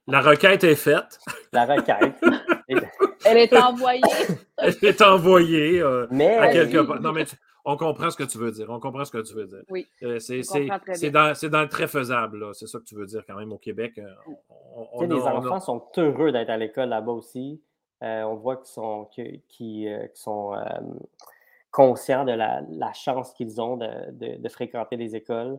[0.06, 1.18] La requête est faite.
[1.52, 2.20] La requête.
[3.32, 4.00] Elle est envoyée.
[4.58, 7.00] Elle est envoyée euh, mais, à quelque part.
[7.00, 7.24] Non, mais
[7.64, 8.66] on comprend ce que tu veux dire.
[8.70, 9.62] On comprend ce que tu veux dire.
[9.70, 9.86] Oui.
[10.02, 10.40] Euh, c'est
[11.10, 12.54] dans, dans, le très faisable.
[12.54, 13.94] C'est ça que tu veux dire quand même au Québec.
[13.98, 14.08] Euh,
[14.92, 17.62] on, les enfants sont heureux d'être à l'école là-bas aussi.
[18.00, 19.08] on voit qu'ils sont,
[20.14, 20.54] sont
[21.70, 25.58] conscients de la, la chance qu'ils ont de, de, de, fréquenter les écoles.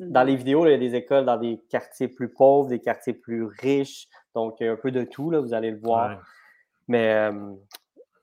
[0.00, 3.12] Dans les vidéos, il y a des écoles dans des quartiers plus pauvres, des quartiers
[3.12, 6.20] plus riches, donc un peu de tout, là, vous allez le voir.
[6.88, 7.30] Mais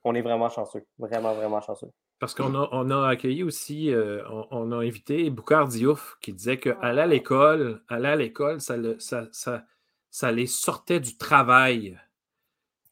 [0.04, 1.90] on est vraiment chanceux, vraiment, vraiment chanceux.
[2.18, 4.22] Parce qu'on a, on a accueilli aussi, euh,
[4.52, 9.26] on, a invité Boucard Diouf qui disait qu'aller à l'école, aller à l'école, ça, ça,
[9.32, 9.64] ça,
[10.08, 11.98] ça, les sortait du travail.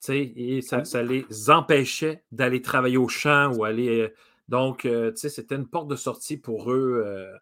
[0.09, 4.01] Et ça, ça, les empêchait d'aller travailler au champ ou aller.
[4.01, 4.15] Euh,
[4.49, 7.05] donc, euh, c'était une porte de sortie pour eux.
[7.07, 7.37] Euh,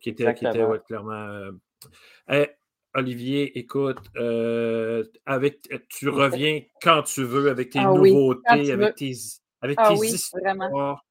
[0.00, 1.12] qui était, clairement.
[1.12, 1.50] Euh,
[2.28, 2.50] eh,
[2.94, 9.12] Olivier, écoute, euh, avec, tu reviens quand tu veux avec tes ah nouveautés, avec tes,
[9.60, 11.04] avec ah tes histoires.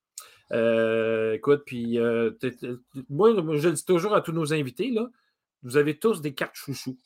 [1.34, 1.98] écoute, puis
[3.10, 5.08] moi, je le dis toujours à tous nos invités, là,
[5.64, 6.98] vous avez tous des cartes chouchou.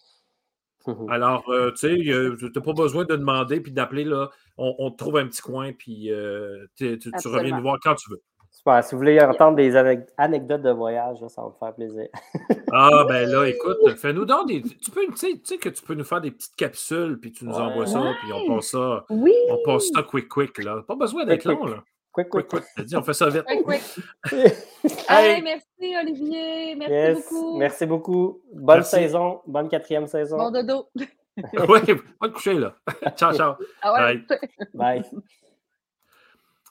[1.08, 5.18] Alors, tu sais, tu n'as pas besoin de demander puis d'appeler, là, on, te trouve
[5.18, 6.10] un petit coin, puis
[6.76, 8.22] tu, reviens nous voir quand tu veux.
[8.66, 9.76] Si vous voulez entendre des
[10.18, 12.08] anecdotes de voyage, ça va me faire plaisir.
[12.72, 14.62] ah, ben là, écoute, fais-nous donc des.
[14.62, 17.56] Tu peux, tu sais, que tu peux nous faire des petites capsules, puis tu nous
[17.56, 19.06] envoies ça, puis on passe ça.
[19.10, 19.34] Oui.
[19.50, 20.82] On passe ça quick, quick, là.
[20.88, 21.84] Pas besoin d'être long, là.
[22.14, 22.64] Quick, quick, quick.
[22.86, 23.44] Dit, on fait ça vite.
[23.44, 23.82] Quick, quick.
[25.10, 25.42] hey.
[25.42, 26.76] merci, Olivier.
[26.76, 27.58] Merci beaucoup.
[27.58, 28.42] Merci beaucoup.
[28.54, 29.42] Bonne saison.
[29.46, 30.38] Bonne quatrième saison.
[30.38, 30.88] Bon dodo.
[30.96, 31.80] oui,
[32.22, 32.76] va te coucher, là.
[33.18, 33.56] ciao, ciao.
[33.82, 34.24] Ah ouais.
[34.74, 35.02] Bye.
[35.02, 35.04] Bye.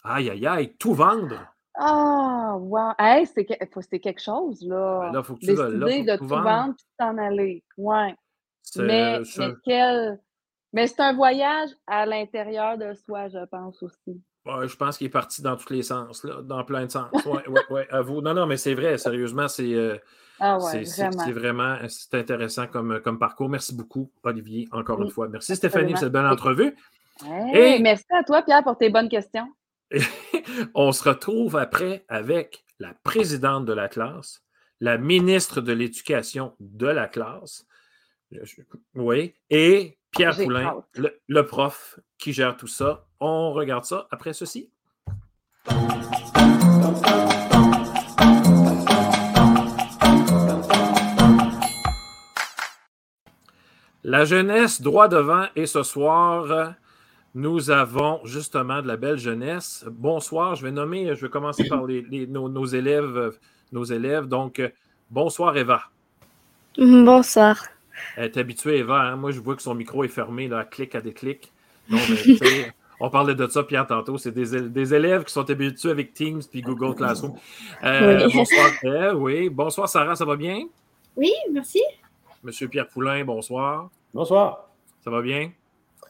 [0.05, 1.52] Aïe, aïe, aïe, tout vendre.
[1.74, 2.92] Ah, wow!
[2.98, 5.00] Hey, c'était quelque chose, là.
[5.06, 7.64] Ben là, faut que tu Décider de tout vendre et t'en aller.
[7.78, 8.14] Ouais.
[8.76, 10.20] Mais, mais, quel...
[10.72, 14.22] mais c'est un voyage à l'intérieur de soi, je pense aussi.
[14.44, 17.08] Ouais, je pense qu'il est parti dans tous les sens, là, dans plein de sens.
[17.26, 18.20] Oui, oui, oui, à vous.
[18.20, 19.96] Non, non, mais c'est vrai, sérieusement, c'est euh,
[20.40, 21.30] ah ouais, vraiment.
[21.30, 23.48] vraiment c'est intéressant comme, comme parcours.
[23.48, 25.28] Merci beaucoup, Olivier, encore une fois.
[25.28, 26.74] Merci, Stéphanie, pour cette belle entrevue.
[27.54, 27.78] Et...
[27.80, 29.46] Merci à toi, Pierre, pour tes bonnes questions.
[30.74, 34.42] on se retrouve après avec la présidente de la classe,
[34.81, 37.66] la ministre de l'Éducation de la classe,
[38.94, 40.83] oui, et Pierre Poulain,
[41.26, 43.07] le, prof qui gère tout ça.
[43.20, 44.70] On regarde ça après ceci.
[54.05, 56.74] La jeunesse droit devant et ce soir
[57.35, 59.85] nous avons justement de la belle jeunesse.
[59.90, 63.38] Bonsoir, je vais nommer, je vais commencer par nos, élèves,
[63.73, 64.27] nos élèves.
[64.27, 64.61] Donc,
[65.11, 65.83] bonsoir Eva.
[66.77, 67.64] Bonsoir.
[68.16, 69.01] Elle est habituée, Eva.
[69.01, 69.16] Hein?
[69.16, 71.53] Moi, je vois que son micro est fermé, là, à clic, à des clics.
[71.88, 71.99] Ben,
[73.01, 74.16] on parlait de ça, Pierre, tantôt.
[74.18, 77.35] C'est des, élèves qui sont habitués avec Teams puis Google Classroom.
[77.83, 79.49] Euh, bonsoir, oui.
[79.49, 80.66] Bonsoir, Sarah, ça va bien?
[81.16, 81.83] Oui, merci.
[82.42, 83.90] Monsieur Pierre Poulain, bonsoir.
[84.14, 84.68] Bonsoir.
[85.05, 85.51] Ça va bien?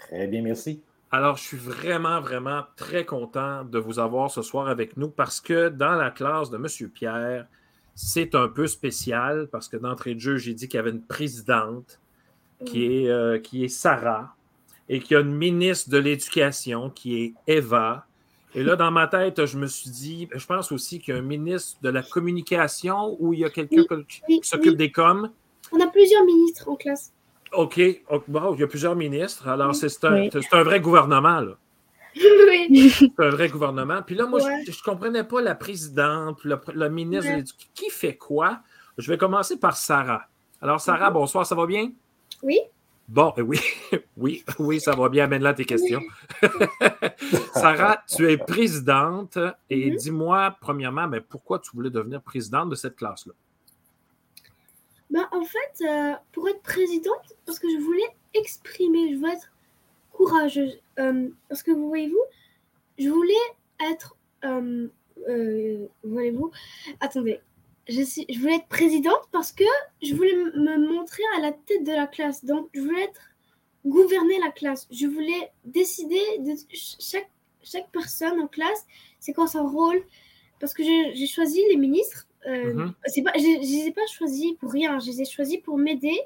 [0.09, 0.83] Très bien, merci.
[1.15, 5.43] Alors, je suis vraiment, vraiment très content de vous avoir ce soir avec nous parce
[5.43, 6.89] que dans la classe de M.
[6.89, 7.47] Pierre,
[7.95, 11.05] c'est un peu spécial parce que d'entrée de jeu, j'ai dit qu'il y avait une
[11.05, 12.01] présidente
[12.65, 14.35] qui est, euh, qui est Sarah
[14.89, 18.07] et qu'il y a une ministre de l'Éducation qui est Eva.
[18.55, 21.21] Et là, dans ma tête, je me suis dit, je pense aussi qu'il y a
[21.21, 25.31] un ministre de la communication ou il y a quelqu'un qui s'occupe des coms.
[25.73, 27.13] On a plusieurs ministres en classe.
[27.53, 27.81] OK.
[28.29, 29.49] Bon, il y a plusieurs ministres.
[29.49, 31.57] Alors, c'est un, un, vrai gouvernement, là.
[32.15, 32.91] Oui.
[32.91, 34.03] C'est un vrai gouvernement.
[34.03, 37.71] Puis là, moi, je ne comprenais pas la présidente, le, ministre de l'Éducation.
[37.75, 38.61] Qui fait quoi?
[38.99, 40.29] Je vais commencer par Sarah.
[40.61, 41.15] Alors, Sarah, mhm.
[41.15, 41.91] bonsoir, ça va bien?
[42.43, 42.59] Oui.
[43.09, 43.61] Bon, oui,
[44.17, 45.25] oui, oui, ça va bien.
[45.25, 46.01] Amène là tes questions.
[47.55, 49.39] Sarah, tu es présidente
[49.69, 49.97] et mhm.
[49.97, 53.33] dis-moi, premièrement, mais pourquoi tu voulais devenir présidente de cette classe-là?
[55.13, 59.53] Bah, en fait, euh, pour être présidente, parce que je voulais exprimer, je voulais être
[60.11, 60.81] courageuse.
[60.99, 62.25] Euh, parce que vous voyez-vous,
[62.99, 63.35] je voulais
[63.91, 64.17] être.
[64.45, 64.89] Euh,
[66.03, 66.51] voyez-vous
[67.01, 67.41] Attendez.
[67.89, 69.65] Je, je voulais être présidente parce que
[70.03, 72.45] je voulais me montrer à la tête de la classe.
[72.45, 73.21] Donc, je voulais être
[73.85, 74.89] gouverner la classe.
[74.91, 77.31] Je voulais décider de chaque,
[77.63, 78.87] chaque personne en classe,
[79.21, 80.03] c'est quoi son rôle?
[80.59, 82.93] Parce que j'ai choisi les ministres euh, mhm.
[83.25, 86.19] pas, je ne les ai pas choisis pour rien, je les ai choisis pour m'aider.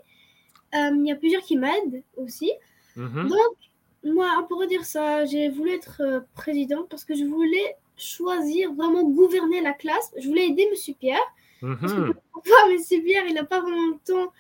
[0.75, 2.51] Euh, il y a plusieurs qui m'aident aussi.
[2.97, 3.29] Mhm.
[3.29, 3.57] Donc,
[4.05, 9.03] moi, pourrait dire ça, j'ai voulu être euh, présidente parce que je voulais choisir, vraiment
[9.05, 10.13] gouverner la classe.
[10.19, 11.19] Je voulais aider Monsieur Pierre.
[11.63, 11.99] Mm Parce que
[12.95, 13.03] M.
[13.05, 14.33] Pierre, il n'a pas vraiment le temps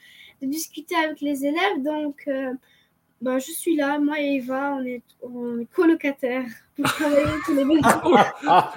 [0.42, 1.82] de discuter avec les élèves.
[1.82, 2.28] Donc,
[3.20, 6.44] ben, je suis là, moi et Eva, on est, on est colocataires
[6.76, 7.80] pour travailler tous les deux.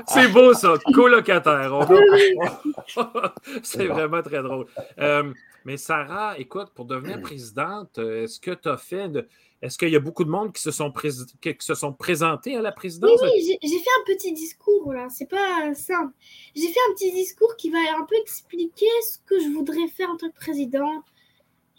[0.07, 1.71] C'est beau ça, colocataire.
[3.63, 4.65] C'est vraiment très drôle.
[4.99, 5.33] Euh,
[5.65, 9.27] mais Sarah, écoute, pour devenir présidente, euh, est-ce que tu as fait de.
[9.61, 11.09] Est-ce qu'il y a beaucoup de monde qui se sont, prés-
[11.41, 13.19] qui se sont présentés à la Oui, présidence?
[13.21, 16.13] oui, j'ai j'ai fait un petit discours là, c'est pas simple.
[16.55, 20.09] J'ai fait un petit discours qui va un peu expliquer ce que je voudrais faire
[20.11, 21.03] en tant que président.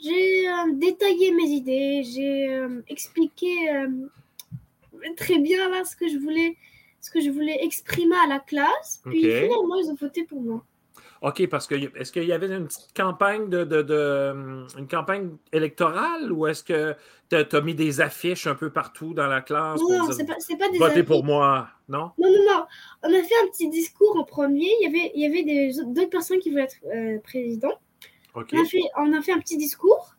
[0.03, 3.89] J'ai euh, détaillé mes idées, j'ai euh, expliqué euh,
[5.17, 6.57] très bien là ce que je voulais,
[7.01, 9.03] ce que je voulais exprimer à la classe.
[9.05, 10.65] Puis finalement, ils ont voté pour moi.
[11.23, 14.33] OK, parce que est-ce qu'il y avait une petite campagne de, de- de,
[14.79, 16.97] une campagne électorale ou est-ce que
[17.29, 20.37] tu as, mis des affiches un peu partout dans la classe Non, non, c'est pas,
[20.59, 21.69] pas des votez pour moi?
[21.91, 22.13] Non?
[22.17, 22.65] Non, non, non.
[23.03, 24.71] On a fait un petit discours en premier.
[24.81, 27.79] Il y avait, il y avait d'autres personnes qui voulaient être président.
[28.35, 30.15] On a, fait, on a fait un petit discours.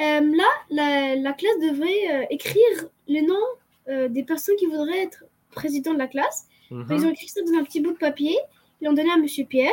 [0.00, 3.34] Euh, là, la, la classe devrait euh, écrire les noms
[3.88, 6.48] euh, des personnes qui voudraient être président de la classe.
[6.70, 6.86] Mhm.
[6.90, 8.36] Ils ont écrit ça dans un petit bout de papier.
[8.80, 9.72] Ils l'ont donné à Monsieur Pierre.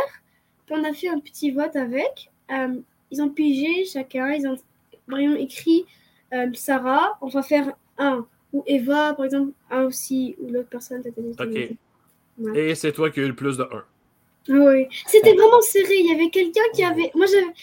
[0.65, 2.29] Puis on a fait un petit vote avec.
[2.51, 2.75] Euh,
[3.09, 4.31] ils ont pigé chacun.
[4.31, 4.57] Ils ont,
[5.37, 5.85] écrit
[6.33, 7.17] euh, Sarah.
[7.21, 8.25] On va faire un.
[8.53, 10.35] Ou Eva, par exemple, un aussi.
[10.39, 11.01] Ou l'autre personne.
[11.39, 12.55] OK.
[12.55, 13.83] Et c'est toi qui as eu le plus de 1.
[14.49, 15.95] Oui, c'était vraiment serré.
[15.99, 17.11] Il y avait quelqu'un qui avait.
[17.15, 17.53] Moi, j'avais.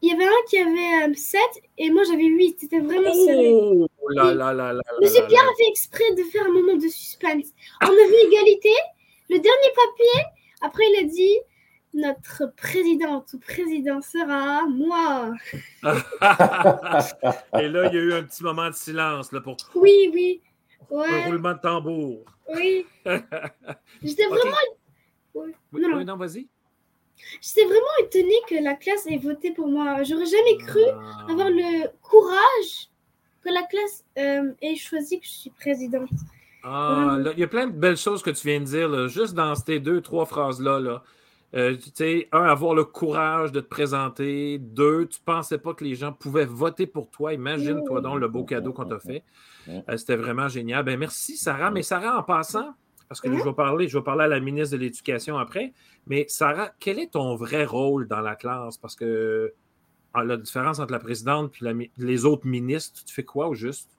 [0.00, 1.40] Il y avait un qui avait 7
[1.78, 2.56] et moi j'avais 8.
[2.60, 3.48] C'était vraiment serré.
[3.52, 6.76] Oh là là là là là Monsieur Pierre a fait exprès de faire un moment
[6.76, 7.46] de suspense.
[7.82, 8.70] On avait égalité.
[9.28, 10.22] Le dernier papier,
[10.62, 11.36] après il a dit
[11.94, 15.32] Notre présidente ou président sera moi.
[17.58, 20.40] Et là, il y a eu un petit moment de silence là, pour Oui, oui.
[20.92, 22.24] un Ouais, roulement de tambour.
[22.54, 22.86] oui.
[24.02, 24.56] J'étais vraiment,
[25.72, 25.96] Oui, Non, non.
[25.98, 26.48] oui, non, vas-y.
[27.40, 30.02] j'étais vraiment étonnée que la classe ait voté pour moi.
[30.04, 31.26] J'aurais jamais cru Ah.
[31.30, 32.90] avoir le courage
[33.42, 36.08] que la classe euh, ait choisi que je suis présidente.
[36.64, 39.06] Ah, là, il y a plein de belles choses que tu viens de dire, là,
[39.06, 40.80] juste dans ces deux, trois phrases-là.
[40.80, 41.02] Là.
[41.54, 44.58] Euh, tu sais, un, avoir le courage de te présenter.
[44.58, 47.32] Deux, tu pensais pas que les gens pouvaient voter pour toi.
[47.32, 49.22] Imagine-toi donc le beau cadeau qu'on t'a fait.
[49.68, 50.84] Euh, C'était vraiment génial.
[50.84, 51.70] Ben, merci, Sarah.
[51.70, 52.74] Mais Sarah, en passant,
[53.08, 55.72] parce que là, je vais parler, je vais parler à la ministre de l'Éducation après.
[56.06, 58.76] Mais Sarah, quel est ton vrai rôle dans la classe?
[58.76, 59.52] Parce que
[60.14, 63.90] ah, la différence entre la présidente et les autres ministres, tu fais quoi au juste?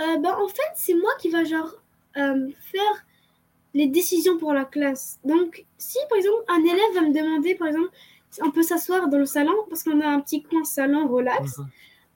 [0.00, 1.74] Euh, bah, en fait, c'est moi qui va genre
[2.16, 3.06] euh, faire
[3.74, 5.18] les décisions pour la classe.
[5.24, 7.90] Donc, si par exemple un élève va me demander, par exemple,
[8.30, 11.58] si on peut s'asseoir dans le salon parce qu'on a un petit coin salon relax.
[11.58, 11.66] Mhm.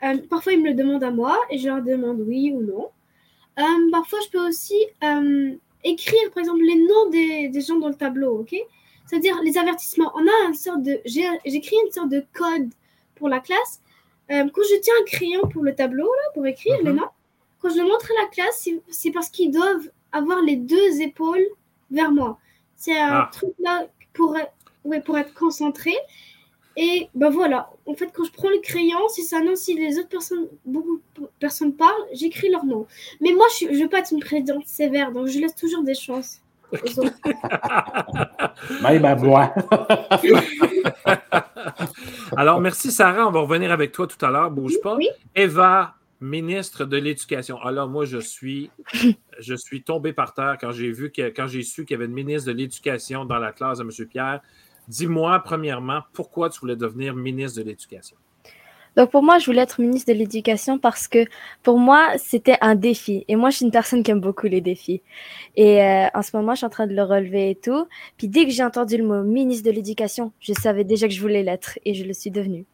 [0.04, 2.90] Euh, parfois, ils me le demandent à moi et je leur demande oui ou non.
[3.58, 5.54] Euh, parfois, je peux aussi euh,
[5.84, 8.54] écrire, par exemple, les noms des, des gens dans le tableau, ok?
[9.06, 10.12] C'est-à-dire les avertissements.
[10.14, 12.68] On a une sorte de, j'ai- j'écris une sorte de code
[13.14, 13.80] pour la classe.
[14.30, 16.96] Euh, quand je tiens un crayon pour le tableau là, pour écrire les Mhm.
[16.96, 17.08] noms,
[17.60, 21.46] quand je le montre à la classe, c'est- parce qu'ils doivent avoir les deux épaules
[21.90, 22.38] vers moi.
[22.76, 23.30] C'est un Ah.
[23.32, 24.36] truc là pour,
[24.84, 25.94] ouais, pour être concentré.
[26.80, 29.98] Et ben voilà, en fait, quand je prends le crayon, si ça non, si les
[29.98, 32.86] autres personnes, beaucoup de personnes parlent, j'écris leur nom.
[33.20, 35.94] Mais moi, je, je veux pas être une présidente sévère, donc je laisse toujours des
[35.94, 36.40] chances.
[36.72, 37.18] aux autres.
[38.82, 39.52] Même à moi.
[42.36, 43.26] Alors, merci Sarah.
[43.26, 44.50] On va revenir avec toi tout à l'heure.
[44.50, 44.94] Bouge pas.
[44.94, 45.08] Oui.
[45.34, 47.60] Eva, ministre de l'Éducation.
[47.62, 48.70] Alors, moi, je suis,
[49.40, 52.06] je suis tombé par terre quand j'ai vu que, quand j'ai su qu'il y avait
[52.06, 54.06] une ministre de l'Éducation dans la classe de M.
[54.06, 54.40] Pierre.
[54.88, 58.16] Dis-moi, premièrement, pourquoi tu voulais devenir ministre de l'Éducation?
[58.96, 61.24] Donc pour moi, je voulais être ministre de l'Éducation parce que
[61.62, 63.24] pour moi, c'était un défi.
[63.28, 65.02] Et moi, je suis une personne qui aime beaucoup les défis.
[65.54, 67.86] Et euh, en ce moment, je suis en train de le relever et tout.
[68.16, 71.20] Puis dès que j'ai entendu le mot ministre de l'Éducation, je savais déjà que je
[71.20, 72.64] voulais l'être et je le suis devenue.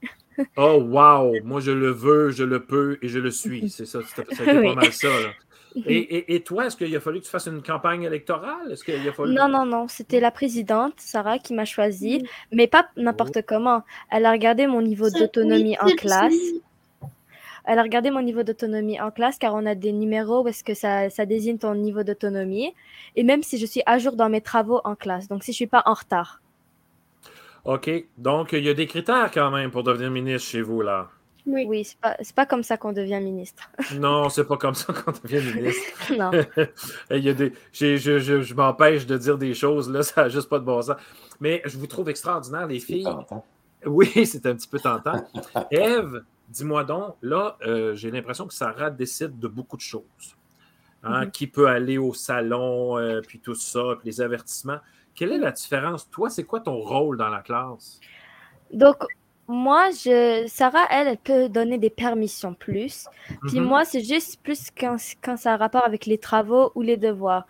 [0.57, 1.35] Oh, wow!
[1.45, 3.69] Moi, je le veux, je le peux et je le suis.
[3.75, 5.09] C'est ça, ça a été pas mal ça.
[5.09, 5.29] là.
[5.77, 8.71] Et, et- et toi, est-ce qu'il a fallu que tu fasses une campagne électorale?
[8.71, 9.35] Est-ce qu'il a fallu...
[9.35, 13.83] Non, non, non, c'était la présidente, Sarah, qui m'a choisie, mais pas n'importe comment.
[14.11, 16.35] Elle a regardé mon niveau d'autonomie en classe.
[17.67, 20.63] Elle a regardé mon niveau d'autonomie en classe car on a des numéros où est-ce
[20.63, 22.75] que ça, ça désigne ton niveau d'autonomie.
[23.17, 25.57] Et même si je suis à jour dans mes travaux en classe, donc si je
[25.57, 26.41] suis pas en retard.
[27.65, 27.91] OK.
[28.19, 31.09] Donc, il y a des critères quand même pour devenir ministre chez vous, là.
[31.47, 31.65] Oui.
[31.69, 33.71] Oui, c'est pas, c'est pas comme ça qu'on devient ministre.
[33.99, 36.13] Non, c'est pas comme ça qu'on devient ministre.
[36.19, 36.31] non.
[37.11, 40.23] Il y a des, j'ai- je je- je m'empêche de dire des choses, là, ça
[40.23, 40.97] n'a juste pas de bon sens.
[41.41, 43.05] Mais je vous trouve extraordinaire, les filles.
[43.05, 43.45] Tentant.
[43.87, 45.23] Oui, c'est un petit peu tentant.
[45.71, 50.03] Eve, dis-moi donc, là, euh, j'ai l'impression que Sarah décide de beaucoup de choses.
[51.03, 51.31] Hein, Mhm.
[51.33, 54.79] Qui peut aller au salon, euh, puis tout ça, puis les avertissements.
[55.15, 56.09] Quelle est la différence?
[56.11, 58.01] Toi, c'est quoi ton rôle dans la classe?
[58.73, 58.97] Donc,
[59.47, 63.07] moi, je, Sarah, elle, elle peut donner des permissions plus.
[63.47, 63.67] Puis Mhm.
[63.67, 67.47] moi, c'est juste plus quand, quand ça a rapport avec les travaux ou les devoirs.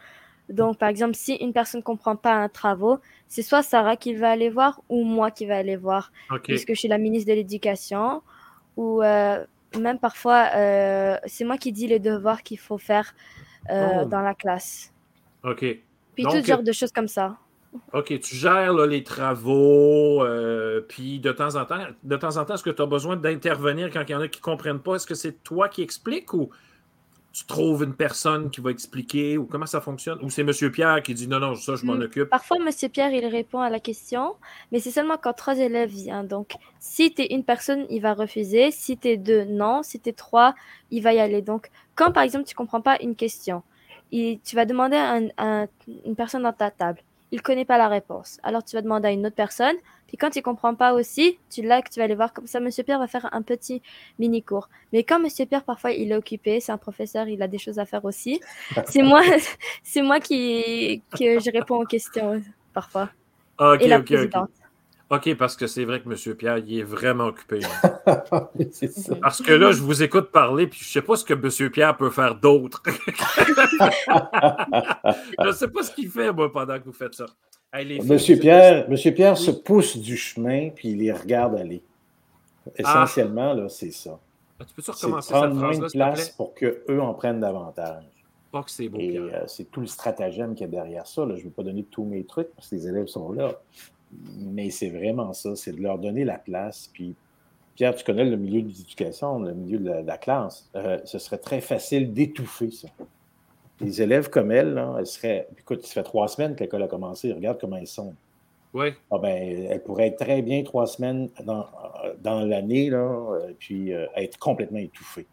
[0.48, 4.14] Donc, par exemple, si une personne ne comprend pas un travaux, c'est soit Sarah qui
[4.14, 6.12] va aller voir ou moi qui va aller voir.
[6.30, 6.42] OK.
[6.42, 8.22] Puisque je suis la ministre de l'Éducation.
[8.76, 9.44] Ou euh,
[9.78, 13.14] même parfois, euh, c'est moi qui dis les devoirs qu'il faut faire
[13.70, 14.04] euh, Oh.
[14.04, 14.92] dans la classe.
[15.44, 15.60] OK.
[16.14, 17.36] Puis Donc, tout genre de choses comme ça.
[17.92, 22.44] OK, tu gères là, les travaux, euh, puis de temps en temps, de temps en
[22.44, 24.80] temps, est-ce que tu as besoin d'intervenir quand il y en a qui ne comprennent
[24.80, 24.96] pas?
[24.96, 26.50] Est-ce que c'est toi qui expliques ou
[27.32, 30.18] tu trouves une personne qui va expliquer ou comment ça fonctionne?
[30.22, 30.52] Ou c'est M.
[30.70, 32.02] Pierre qui dit non, non, ça, je m'en Mm.
[32.02, 32.28] occupe.
[32.30, 34.36] Parfois, Monsieur Pierre, il répond à la question,
[34.70, 36.28] mais c'est seulement quand trois élèves viennent.
[36.28, 38.70] Donc, si tu es une personne, il va refuser.
[38.70, 39.82] Si tu es deux, non.
[39.82, 40.54] Si tu es trois,
[40.92, 41.42] il va y aller.
[41.42, 43.62] Donc, quand par exemple, tu comprends pas une question,
[44.12, 45.66] tu vas demander à, un- à
[46.06, 47.00] une personne dans ta table,
[47.34, 48.38] il connaît pas la réponse.
[48.44, 49.74] Alors, tu vas demander à une autre personne.
[50.06, 52.60] Puis quand il comprend pas aussi, tu l'as que tu vas aller voir comme ça.
[52.60, 53.82] Monsieur Pierre va faire un petit
[54.20, 54.68] mini cours.
[54.92, 57.80] Mais quand Monsieur Pierre parfois il est occupé, c'est un professeur, il a des choses
[57.80, 58.40] à faire aussi.
[58.86, 59.20] C'est moi,
[59.82, 62.40] c'est moi qui que je réponds aux questions
[62.72, 63.10] parfois.
[63.58, 64.06] OK, Et la OK, OK.
[64.12, 64.50] présidente.
[65.16, 66.34] OK, parce que c'est vrai que M.
[66.36, 67.60] Pierre, il est vraiment occupé.
[68.72, 69.14] ça.
[69.20, 71.70] Parce que là, je vous écoute parler, puis je ne sais pas ce que M.
[71.70, 72.82] Pierre peut faire d'autre.
[75.40, 77.26] je ne sais pas ce qu'il fait, moi, pendant que vous faites ça.
[77.74, 79.38] Filles, Monsieur Pierre, Monsieur Pierre Oui.
[79.44, 81.82] se pousse du chemin puis il les regarde aller.
[82.76, 84.18] Essentiellement, là, c'est ça.
[84.60, 88.04] Ah, Tu peux-tu recommencer cette prendre moins phrase-là, de place pour qu'eux en prennent davantage.
[88.52, 91.26] Pas que c'est beau, Et euh, c'est tout le stratagème qu'il y a derrière ça.
[91.26, 91.34] là.
[91.34, 93.60] Je ne vais pas donner tous mes trucs parce que les élèves sont là.
[94.38, 96.88] Mais c'est vraiment ça, c'est de leur donner la place.
[96.92, 97.14] Puis,
[97.74, 100.68] Pierre, tu connais le milieu de l'éducation, le milieu de la, de la classe.
[100.76, 102.88] Euh, ce serait très facile d'étouffer ça.
[103.80, 105.48] Les élèves comme elle, là, elles seraient.
[105.58, 107.32] Écoute, ça fait trois semaines que l'école a commencé.
[107.32, 108.14] Regarde comment ils sont.
[108.72, 108.88] Oui.
[109.10, 111.66] Ah ben, elle pourrait être très bien trois semaines dans,
[112.22, 115.26] dans l'année, là, euh, puis euh, être complètement étouffée.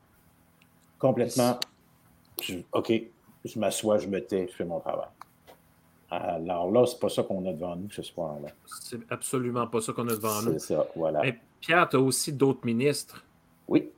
[1.00, 1.60] Complètement.
[2.42, 2.94] je- OK,
[3.46, 5.08] je m'assois, je me tais, je fais mon travail.
[6.14, 8.50] Alors là, c'est pas ça qu'on a devant nous ce soir-là.
[8.82, 10.54] C'est absolument pas ça qu'on a devant nous.
[10.60, 11.22] C'est ça, voilà.
[11.22, 13.24] Mais Pierre, tu as aussi d'autres ministres,
[13.68, 13.90] Oui,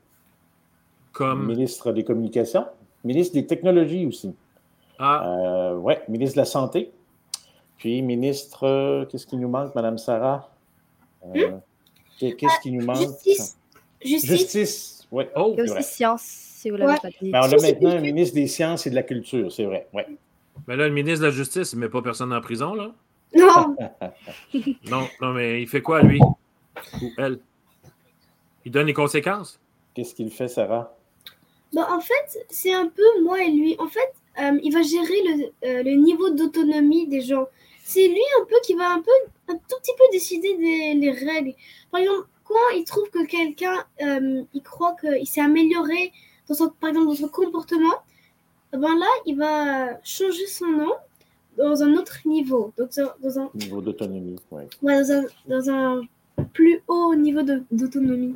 [1.11, 1.47] comme.
[1.47, 2.65] ministre des Communications,
[3.03, 4.33] ministre des Technologies aussi.
[4.99, 6.91] Ah, Euh, oui, ministre de la Santé.
[7.77, 10.49] Puis ministre, euh, qu'est-ce qui nous manque, Madame Sarah?
[11.35, 11.57] Euh,
[12.19, 12.97] Qu'est-ce qui nous manque?
[12.97, 13.57] Justice.
[14.01, 14.29] Justice.
[14.29, 15.23] Justice, oui.
[15.35, 15.79] oh, Il y a c'est vrai.
[15.79, 16.99] aussi science, si vous l'avez Ouais.
[17.01, 17.31] pas dit.
[17.31, 18.01] Ben, on a maintenant un culture.
[18.01, 19.87] ministre des Sciences et de la Culture, c'est vrai.
[19.93, 20.05] Ouais.
[20.67, 22.91] Mais là, le ministre de la Justice, il met pas personne en prison, là?
[23.35, 23.75] Non,
[24.89, 26.19] Non, non, mais il fait quoi, lui?
[27.01, 27.39] Ou elle?
[28.65, 29.59] Il donne les conséquences?
[29.93, 30.95] Qu'est-ce qu'il fait, Sarah?
[31.73, 33.75] Bah, en fait, c'est un peu moi et lui.
[33.79, 37.47] En fait, euh, il va gérer le, euh, le niveau d'autonomie des gens.
[37.83, 39.11] C'est lui un peu qui va un peu,
[39.49, 41.53] un tout petit peu décider des les règles.
[41.91, 46.11] Par exemple, quand il trouve que quelqu'un, euh, il croit qu'il s'est amélioré
[46.47, 48.01] dans son, par exemple, dans son comportement,
[48.77, 50.93] ben là, il va changer son nom
[51.57, 52.73] dans un autre niveau.
[52.77, 52.89] Donc,
[53.21, 54.63] dans un, Niveau d'autonomie, oui.
[54.81, 56.01] ouais, dans un, dans un
[56.53, 58.33] plus haut niveau de- d'autonomie.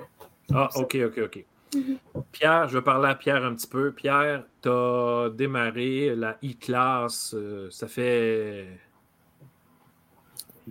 [0.54, 1.46] Ah, OK, OK, OK.
[1.76, 1.98] Mhm.
[2.32, 3.92] Pierre, je vais parler à Pierre un petit peu.
[3.92, 8.68] Pierre, tu as démarré la e-class, euh, ça fait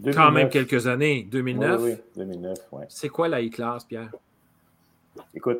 [0.05, 0.51] quand même 2009.
[0.51, 1.81] quelques années, Oui, 2009.
[1.83, 2.85] oui, 2009, oui.
[2.89, 4.11] C'est quoi la e-class, Pierre?
[5.35, 5.59] Écoute,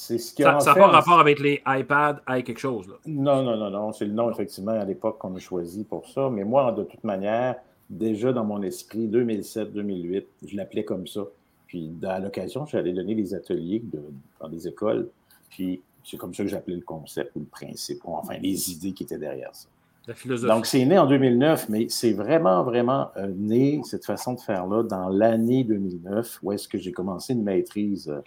[0.00, 2.86] c'est ce qui Ça n'a pas rapport avec les iPads, i quelque chose.
[2.88, 2.94] Là.
[3.06, 3.92] Non, non, non, non.
[3.92, 6.30] C'est le nom, effectivement, à l'époque qu'on a choisi pour ça.
[6.30, 7.56] Mais moi, de toute manière,
[7.90, 11.22] déjà dans mon esprit, 2007-2008, je l'appelais comme ça.
[11.66, 14.00] Puis, à l'occasion, j'allais donner des ateliers de-
[14.40, 15.08] dans des écoles.
[15.50, 18.92] Puis, c'est comme ça que j'appelais le concept ou le principe, ou enfin, les idées
[18.92, 19.68] qui étaient derrière ça.
[20.06, 20.50] La philosophie.
[20.54, 24.82] Donc, c'est né en 2009, mais c'est vraiment, vraiment euh, né, cette façon de faire-là,
[24.84, 28.08] dans l'année 2009, où est-ce que j'ai commencé une maîtrise.
[28.08, 28.20] euh,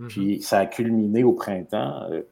[0.00, 0.08] Mhm.
[0.08, 2.02] puis ça a culminé au printemps.
[2.10, 2.22] euh,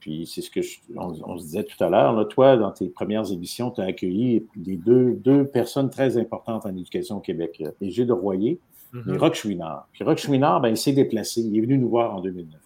[0.00, 2.28] puis c'est ce que je- on, on se disait tout à l'heure.
[2.28, 6.70] Toi, dans tes premières émissions, tu as accueilli les deux, deux personnes très importantes en
[6.70, 7.60] éducation au Québec.
[7.60, 8.60] euh, Léger de Royer
[8.92, 9.14] Mhm.
[9.14, 9.88] et Roch Chouinard.
[9.92, 11.40] Puis Roch Chouinard, ben, il s'est déplacé.
[11.40, 12.60] Il est venu nous voir en 2009.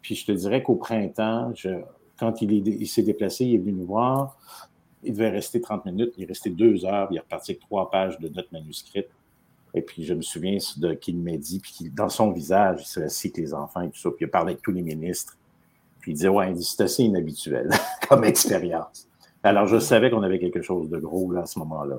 [0.00, 1.82] Puis je te dirais qu'au printemps, je-
[2.18, 4.38] quand il, est- il s'est déplacé, il est venu nous voir.
[5.04, 6.14] Il devait rester 30 minutes.
[6.16, 7.08] Il est resté deux heures.
[7.10, 9.08] Il est reparti avec trois pages de notes manuscrites.
[9.74, 13.02] Et puis, je me souviens de qu'il m'a dit, puis qu'il- dans son visage, il
[13.02, 15.36] assis avec les enfants et tout ça, puis il a parlé avec tous les ministres.
[16.00, 17.70] Puis il disait, ouais, c'est assez inhabituel
[18.08, 19.08] comme expérience.
[19.42, 21.98] Alors, je savais qu'on avait quelque chose de gros là, à ce moment-là.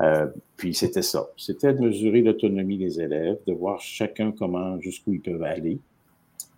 [0.00, 0.26] Euh,
[0.56, 1.28] puis c'était ça.
[1.36, 5.78] C'était de mesurer l'autonomie des élèves, de voir chacun comment, jusqu'où ils peuvent aller,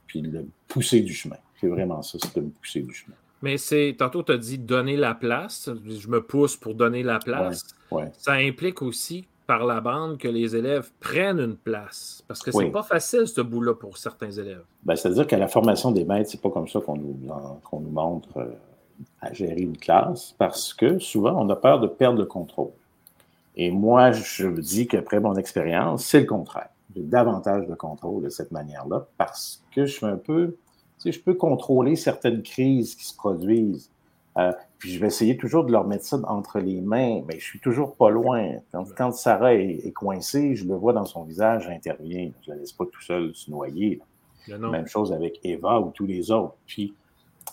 [0.06, 1.36] puis de pousser du chemin.
[1.60, 3.14] C'est vraiment ça, c'est de me pousser du chemin.
[3.42, 5.70] Mais c'est tantôt, tu as dit donner la place.
[5.86, 7.64] Je me pousse pour donner la place.
[7.90, 8.10] Ouais.
[8.18, 12.22] Ça implique aussi, par la bande que les élèves prennent une place?
[12.28, 12.70] Parce que c'est Oui.
[12.70, 14.62] pas facile, ce bout-là, pour certains élèves.
[14.84, 18.46] Ben, C'est-à-dire qu'à la formation des maîtres, c'est pas comme ça qu'on nous, montre euh,
[19.20, 22.70] à gérer une classe, parce que souvent, on a peur de perdre le contrôle.
[23.56, 26.68] Et moi, je me dis qu'après mon expérience, c'est le contraire.
[26.94, 30.56] J'ai davantage de contrôle de cette manière-là, parce que je suis un peu,
[31.02, 33.90] tu sais, je peux contrôler certaines crises qui se produisent.
[34.38, 37.44] Euh, puis je vais essayer toujours de leur mettre ça entre les mains, mais je
[37.44, 38.52] suis toujours pas loin.
[38.72, 42.30] Quand, quand Sarah est, est coincée, je le vois dans son visage, j'interviens.
[42.42, 44.00] Je la laisse pas tout seul se noyer.
[44.48, 46.54] Même chose avec Eva ou tous les autres.
[46.66, 46.94] Puis,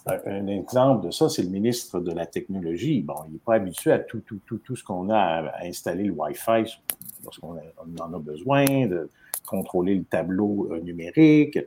[0.06, 3.02] un, un exemple de ça, c'est le ministre de la Technologie.
[3.02, 5.66] Bon, il n'est pas habitué à tout, tout, tout, tout ce qu'on a à, à
[5.66, 6.80] installer le Wi-Fi
[7.24, 7.58] lorsqu'on
[8.00, 9.10] en a besoin, de
[9.46, 11.60] contrôler le tableau euh, numérique.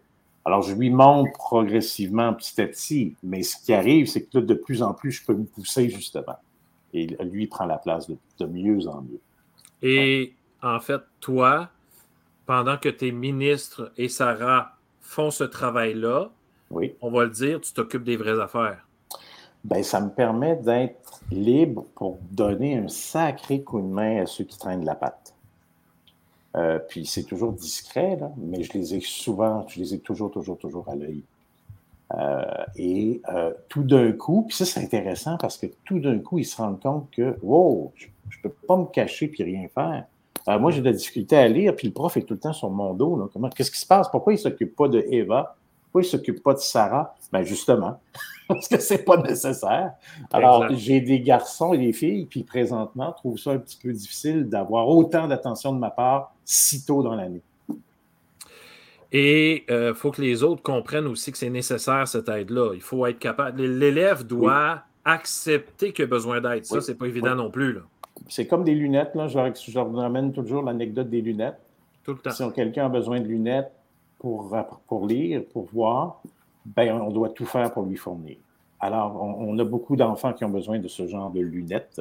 [0.45, 3.16] Alors, je lui montre progressivement, petit à petit.
[3.22, 5.88] Mais ce qui arrive, c'est que là, de plus en plus, je peux me pousser,
[5.91, 6.36] justement.
[6.93, 9.20] Et lui prend la place de, de mieux en mieux.
[9.82, 11.68] Et en fait, toi,
[12.47, 16.30] pendant que tes ministres et Sarah font ce travail-là,
[16.70, 16.95] Oui.
[17.01, 18.86] on va le dire, tu t'occupes des vraies affaires.
[19.62, 24.45] Ben, ça me permet d'être libre pour donner un sacré coup de main à ceux
[24.45, 25.34] qui traînent la patte.
[26.57, 30.30] Euh, puis c'est toujours discret, là, mais je les ai souvent, je les ai toujours,
[30.30, 31.22] toujours, toujours à l'œil.
[32.14, 32.42] Euh,
[32.76, 36.44] et euh, tout d'un coup, puis ça c'est intéressant parce que tout d'un coup, ils
[36.44, 40.05] se rendent compte que, wow, je ne peux pas me cacher puis rien faire.
[40.48, 42.53] Euh, moi, j'ai de la difficulté à lire, puis le prof est tout le temps
[42.53, 43.16] sur mon dos.
[43.16, 43.26] là.
[43.32, 44.09] Comment, qu'est-ce qui se passe?
[44.11, 45.57] Pourquoi il ne s'occupe pas de Eva?
[45.91, 47.16] Pourquoi il ne s'occupe pas de Sarah?
[47.32, 48.01] Ben justement,
[48.49, 49.93] parce que c'est pas nécessaire.
[50.32, 54.49] Alors, j'ai des garçons et des filles qui, présentement, trouvent ça un petit peu difficile
[54.49, 57.43] d'avoir autant d'attention de ma part si tôt dans l'année.
[59.12, 62.72] Et il faut que les autres comprennent aussi que c'est nécessaire, cette aide-là.
[62.74, 63.61] Il faut être capable.
[63.62, 66.64] L'élève doit accepter qu'il a besoin d'aide.
[66.64, 66.82] Ça, Oui.
[66.82, 67.36] c'est pas évident Oui.
[67.38, 67.78] non plus.
[68.28, 69.26] C'est comme des lunettes, là.
[69.26, 71.59] Je leur, je leur ramène toujours l'anecdote des lunettes.
[72.05, 72.30] Tout le temps.
[72.30, 73.72] Si quelqu'un a besoin de lunettes
[74.20, 76.22] pour, lire, pour voir,
[76.64, 78.36] ben, on doit tout faire pour lui fournir.
[78.78, 82.00] Alors, on, on a beaucoup d'enfants qui ont besoin de ce genre de lunettes.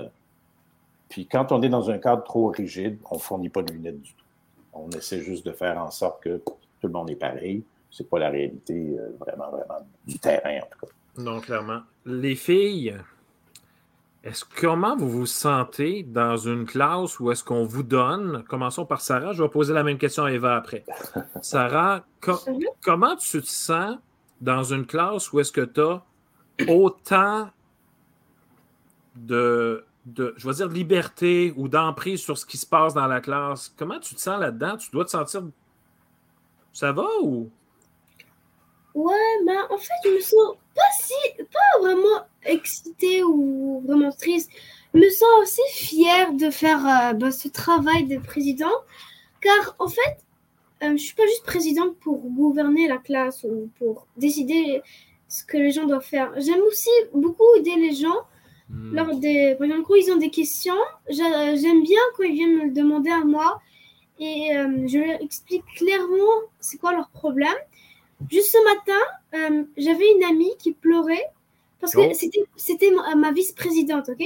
[1.10, 4.02] Puis quand on est dans un cadre trop rigide, on ne fournit pas de lunettes
[4.02, 4.26] du tout.
[4.74, 6.42] On essaie juste de faire en sorte que
[6.80, 7.64] tout le monde est pareil.
[7.92, 10.92] C'est pas la réalité euh, vraiment, vraiment du terrain, en tout cas.
[11.18, 11.80] Non, clairement.
[12.06, 12.96] Les filles,
[14.24, 19.02] est-ce comment vous vous sentez dans une classe où est-ce qu'on vous donne, commençons par
[19.02, 20.84] Sarah, je vais poser la même question à Eva après.
[21.42, 22.60] Sarah, co- Mhm.
[22.84, 23.98] comment tu te sens
[24.42, 26.04] dans une classe où est-ce que tu as
[26.68, 27.50] autant
[29.16, 33.22] de, de, je vais dire, liberté ou d'emprise sur ce qui se passe dans la
[33.22, 33.74] classe?
[33.78, 34.78] Comment tu te sens là-dedans?
[34.78, 35.44] Tu dois te sentir...
[36.74, 37.50] Ça va ou...
[38.94, 39.14] Ouais,
[39.46, 40.56] ben en fait, je me sens
[40.90, 44.50] pas si, pas vraiment excitée ou vraiment triste.
[44.94, 48.72] Me sens aussi fière de faire euh, ben, ce travail de président,
[49.42, 50.18] car en fait,
[50.84, 54.82] euh, je suis pas juste présidente pour gouverner la classe ou pour décider
[55.28, 56.32] ce que les gens doivent faire.
[56.38, 58.22] J'aime aussi beaucoup aider les gens
[58.72, 58.94] Hmm.
[58.96, 60.82] lors des, par exemple, quand ils ont des questions.
[61.10, 63.60] j'a- J'aime bien quand ils viennent me le demander à moi
[64.20, 67.58] et euh, je leur explique clairement c'est quoi leur problème.
[68.30, 69.02] Juste ce matin,
[69.36, 71.26] euh, j'avais une amie qui pleurait
[71.80, 72.28] parce que Oh.
[72.58, 74.24] c'était ma, ma vice-présidente, ok?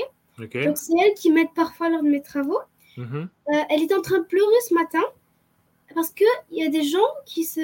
[0.66, 2.60] Donc c'est elle qui m'aide parfois lors de mes travaux.
[2.98, 3.30] Mhm.
[3.50, 5.04] Euh, elle était en train de pleurer ce matin
[5.94, 7.62] parce que il y a des gens qui se,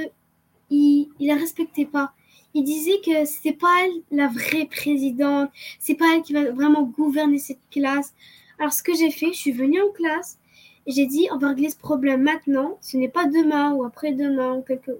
[0.69, 2.13] ils, ils la respectaient pas.
[2.53, 5.49] Ils disaient que c'était pas elle la vraie présidente,
[5.79, 8.13] c'est pas elle qui va vraiment gouverner cette classe.
[8.59, 10.37] Alors ce que j'ai fait, je suis venue en classe
[10.85, 12.77] et j'ai dit on va régler ce problème maintenant.
[12.81, 14.99] Ce n'est pas demain ou après-demain ou quelque.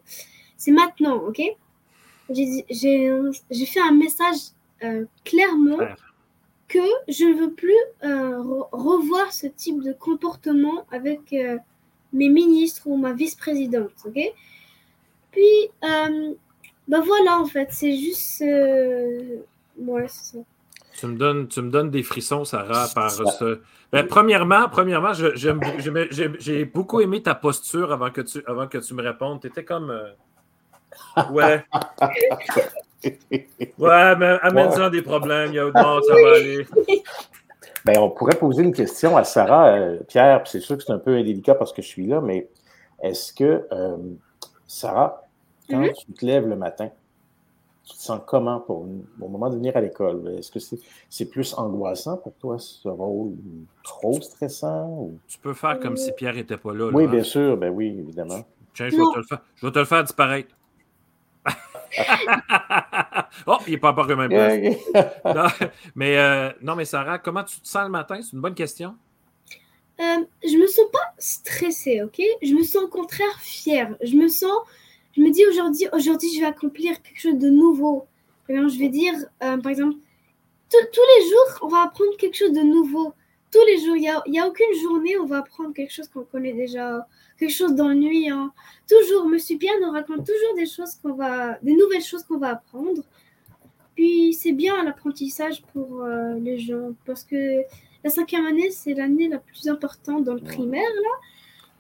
[0.59, 1.41] C'est maintenant, ok?
[2.29, 4.35] J'ai fait un message
[4.83, 5.95] euh, clairement Clair.
[6.67, 11.57] que je ne veux plus euh, re- revoir ce type de comportement avec euh,
[12.13, 14.19] mes ministres ou ma vice-présidente, ok?
[15.31, 16.33] Puis, euh,
[16.87, 18.41] bah voilà, en fait, c'est juste...
[18.41, 19.37] euh,
[19.77, 20.43] Ouais, c'est ça.
[20.99, 23.61] Tu me, donnes, tu me donnes des frissons, Sarah, par ce.
[23.93, 29.01] Ben, premièrement, premièrement j'ai beaucoup aimé ta posture avant que tu, avant que tu me
[29.01, 29.39] répondes.
[29.39, 29.97] Tu étais comme.
[31.17, 31.63] Euh, Ouais.
[33.77, 35.51] Ouais, mais amène-en des problèmes.
[35.51, 36.65] il y a- Non, ça va aller.
[37.85, 40.91] Ben, on pourrait poser une question à Sarah, euh, Pierre, puis c'est sûr que c'est
[40.91, 42.49] un peu indélicat parce que je suis là, mais
[43.01, 43.97] est-ce que, euh,
[44.67, 45.23] Sarah,
[45.69, 45.93] quand Mhm.
[45.93, 46.89] tu te lèves le matin,
[47.85, 48.85] tu te sens comment pour,
[49.21, 50.35] au moment de venir à l'école?
[50.37, 50.77] Est-ce que c'est
[51.09, 54.85] c'est plus angoissant pour toi, ce rôle, ou trop stressant?
[54.89, 56.85] ou- Tu peux faire comme si Pierre n'était pas là.
[56.91, 57.11] là, Oui, hein.
[57.11, 58.41] bien sûr, ben oui, évidemment.
[58.73, 60.49] Tiens, je vais, te le faire, je vais te le faire disparaître.
[63.47, 64.53] oh, il n'est pas encore même place.
[65.25, 68.19] Non, mais, euh, non, mais Sarah, comment tu te sens le matin?
[68.21, 68.95] C'est une bonne question.
[69.99, 72.21] euh, je me sens pas stressée, ok?
[72.41, 73.95] Je me sens au contraire fière.
[74.01, 74.51] Je me sens,
[75.15, 78.07] je me dis aujourd'hui, aujourd'hui, je vais accomplir quelque chose de nouveau.
[78.47, 79.13] je vais dire,
[79.43, 79.95] euh, par exemple,
[80.69, 80.77] tous
[81.17, 83.13] les jours, on va apprendre quelque chose de nouveau.
[83.51, 85.91] Tous les jours, il n'y a, y a aucune journée où on va apprendre quelque
[85.91, 88.51] chose qu'on connaît déjà, quelque chose d'ennuyant.
[88.87, 92.51] Toujours, Monsieur Pierre nous raconte toujours des choses qu'on va, des nouvelles choses qu'on va
[92.51, 93.01] apprendre.
[93.95, 97.63] Puis c'est bien l'apprentissage pour euh, les gens parce que
[98.03, 101.09] la cinquième année, c'est l'année la plus importante dans le primaire, là.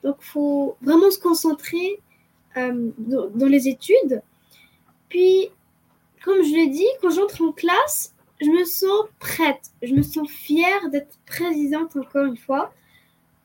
[0.03, 1.99] Donc, il faut vraiment se concentrer
[2.57, 4.21] euh, dans, les études.
[5.07, 5.49] Puis,
[6.23, 9.71] comme je l'ai dit, quand j'entre en classe, je me sens prête.
[9.81, 12.73] Je me sens fière d'être présidente encore une fois.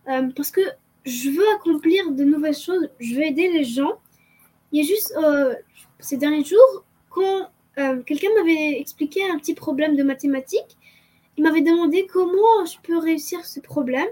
[0.08, 0.60] Euh, parce que
[1.04, 2.88] je veux accomplir de nouvelles choses.
[3.00, 4.00] Je veux aider les gens.
[4.72, 5.54] Il y a juste euh,
[5.98, 7.48] ces derniers jours, quand
[8.06, 10.76] quelqu'un m'avait expliqué un petit problème de mathématiques,
[11.36, 14.06] il m'avait demandé comment je peux réussir ce problème.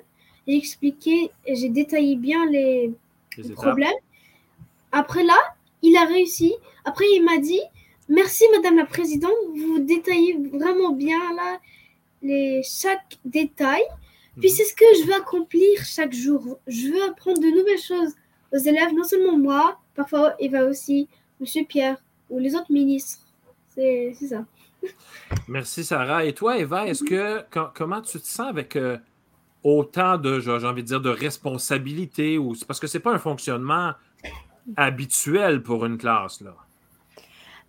[0.46, 2.92] J'ai expliqué, j'ai détaillé bien les,
[3.54, 3.88] problèmes.
[4.90, 5.38] Après là,
[5.82, 6.54] il a réussi.
[6.84, 7.60] Après, il m'a dit
[8.12, 11.58] Merci, Madame la Présidente, vous détaillez vraiment bien là
[12.20, 13.80] les, chaque détail.
[14.38, 14.54] Puis mhm.
[14.54, 16.58] c'est ce que je veux accomplir chaque jour.
[16.66, 18.12] Je veux apprendre de nouvelles choses
[18.52, 21.08] aux élèves, non seulement moi, parfois Eva aussi,
[21.40, 21.96] Monsieur Pierre
[22.28, 23.24] ou les autres ministres.
[23.74, 24.44] C'est ça.
[25.48, 26.26] Merci, Sarah.
[26.26, 27.42] Et toi, Eva, est-ce que
[27.72, 28.98] comment tu te sens avec euh,
[29.64, 33.92] autant de, j'ai envie de dire, de responsabilités ou parce que c'est pas un fonctionnement
[34.76, 36.54] habituel pour une classe là?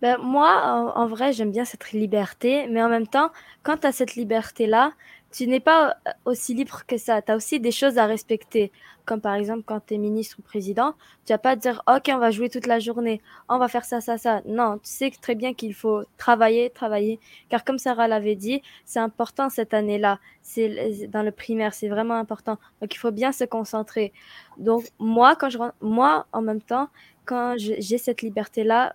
[0.04, 3.30] Ben, moi, en, vrai, j'aime bien cette liberté, mais en même temps,
[3.62, 4.92] quand tu as cette liberté-là,
[5.32, 7.22] tu n'es pas euh, aussi libre que ça.
[7.22, 8.70] Tu as aussi des choses à respecter.
[9.06, 10.92] Comme par exemple, quand tu es ministre ou président,
[11.24, 14.02] tu vas pas dire OK, on va jouer toute la journée, on va faire ça,
[14.02, 14.42] ça, ça.
[14.44, 17.18] Non, tu sais très bien qu'il faut travailler, travailler.
[17.48, 20.18] Car comme Sarah l'avait dit, c'est important cette année-là.
[20.42, 22.58] C'est dans le primaire, c'est vraiment important.
[22.82, 24.12] Donc il faut bien se concentrer.
[24.58, 26.90] Donc moi, quand je moi, en même temps,
[27.24, 28.94] quand j'ai cette liberté-là,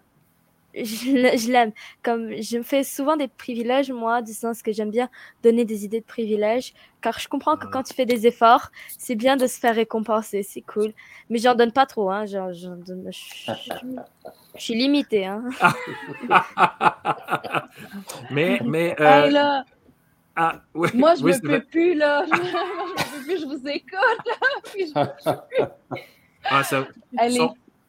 [0.74, 1.72] je l'aime.
[2.04, 5.10] Comme je me fais souvent des privilèges, moi, du sens que j'aime bien
[5.44, 9.16] donner des idées de privilèges, car je comprends que quand tu fais des efforts, c'est
[9.16, 10.94] bien de se faire récompenser, c'est cool.
[11.30, 12.26] Mais j'en donne pas trop, hein.
[12.26, 12.50] Genre,
[12.86, 13.52] donne, je,
[14.56, 15.44] suis limitée, hein.
[18.32, 18.96] mais, mais.
[19.00, 19.30] Euh...
[19.30, 19.66] là.
[20.36, 22.26] Ah, moi, je ne peux plus, là.
[22.32, 23.96] je peux plus, je vous écoute,
[24.96, 25.16] là.
[26.46, 26.88] ah, ça.
[27.18, 27.46] Allez,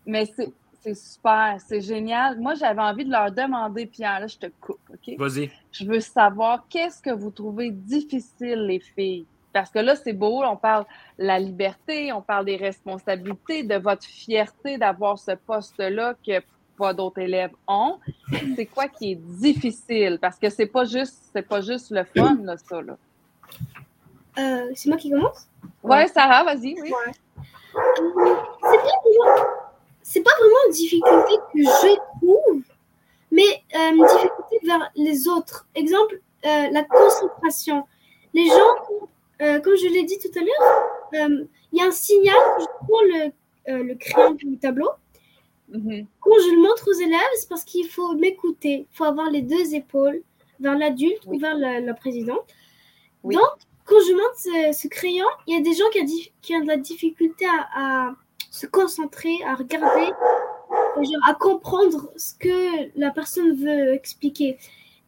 [0.07, 0.49] mais c'est
[0.81, 2.39] c'est super, c'est génial.
[2.39, 5.15] Moi, j'avais envie de leur demander, Pierre, là, je te coupe, OK?
[5.19, 5.51] Vas-y.
[5.73, 9.27] Je veux savoir qu'est-ce que vous trouvez difficile, les filles?
[9.53, 10.85] Parce que là, c'est beau, on parle
[11.19, 16.41] de la liberté, on parle des responsabilités, de votre fierté d'avoir ce poste-là que
[16.79, 17.99] pas d'autres élèves ont.
[18.57, 20.19] C'est quoi qui est difficile?
[20.21, 22.97] Parce que c'est pas juste, c'est pas juste le fun, là, ça, là.
[24.39, 25.49] Euh, c'est moi qui commence?
[25.83, 26.91] Ouais, Sarah, vas-y, oui.
[26.91, 27.13] Ouais.
[27.75, 29.35] C'est bien
[30.11, 32.63] c'est pas vraiment une difficulté que je trouve,
[33.31, 35.69] mais euh, une difficulté vers les autres.
[35.77, 37.87] Exemple, euh, la concentration.
[38.35, 38.75] Les gens,
[39.41, 43.03] euh, comme je l'ai dit tout à l'heure, il y a un signal je prends
[43.03, 44.91] le, le crayon du tableau.
[45.73, 46.07] Mm-hmm.
[46.21, 48.89] Quand je le montre aux élèves, c'est parce qu'il faut m'écouter.
[48.93, 50.23] Il faut avoir les deux épaules
[50.59, 52.43] vers l'adulte ou vers la, présidente.
[53.23, 53.41] Donc,
[53.85, 56.67] quand je montre ce, crayon, il y a des gens qui, ont, qui ont de
[56.67, 57.47] la difficulté
[57.77, 58.17] à
[58.51, 60.13] se concentrer, à regarder,
[61.27, 64.59] à comprendre ce que la personne veut expliquer.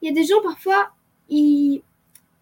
[0.01, 0.91] Il y a des gens parfois,
[1.29, 1.83] ils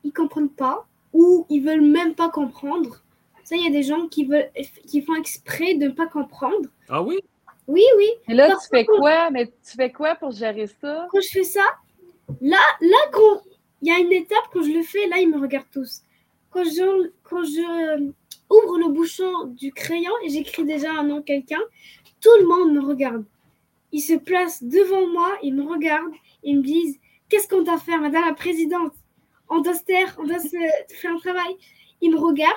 [0.05, 3.03] ne comprennent pas ou ils veulent même pas comprendre.
[3.45, 4.51] Ça, il y a des gens qui veulent,
[4.87, 6.69] qui font exprès de ne pas comprendre.
[6.89, 7.19] Ah oui?
[7.67, 8.09] Oui, oui.
[8.29, 9.31] Et là, tu fais quoi?
[9.31, 11.09] Mais tu fais quoi pour gérer ça?
[11.11, 11.65] Quand je fais ça,
[12.41, 13.43] là, là, quand
[13.83, 16.03] il y a une étape, quand je le fais, là, ils me regardent tous.
[16.51, 18.11] Quand je, quand je
[18.51, 21.61] ouvre le bouchon du crayon et j'écris déjà un nom quelqu'un.
[22.21, 23.25] Tout le monde me regarde.
[23.93, 26.99] Ils se placent devant moi, ils me regardent, ils me disent
[27.31, 28.93] Qu'est-ce qu'on doit faire, Madame la Présidente?
[29.49, 31.57] On doit se taire, on doit se faire un travail.
[32.01, 32.53] Ils me regardent,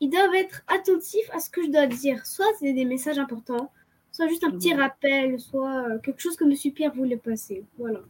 [0.00, 2.24] ils doivent être attentifs à ce que je dois dire.
[2.24, 3.70] Soit c'est des messages importants,
[4.10, 6.72] soit juste un petit rappel, soit euh, quelque chose que M.
[6.72, 7.64] Pierre voulait passer.
[7.78, 8.00] Voilà.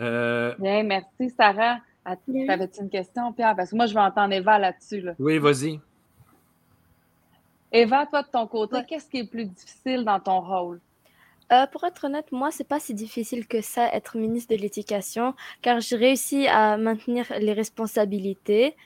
[0.00, 0.54] Euh...
[0.58, 1.80] Bien, merci, Sarah.
[2.04, 3.54] T'avais-tu une question, Pierre?
[3.54, 5.04] Parce que moi, je vais entendre Eva là-dessus.
[5.18, 5.80] Oui, vas-y.
[7.72, 10.80] Eva, toi, de ton côté, qu'est-ce qui est plus difficile dans ton rôle?
[11.52, 15.34] Euh, pour être honnête, moi, c'est pas si difficile que ça être ministre de l'Éducation,
[15.62, 18.76] car j'ai réussi à maintenir les responsabilités.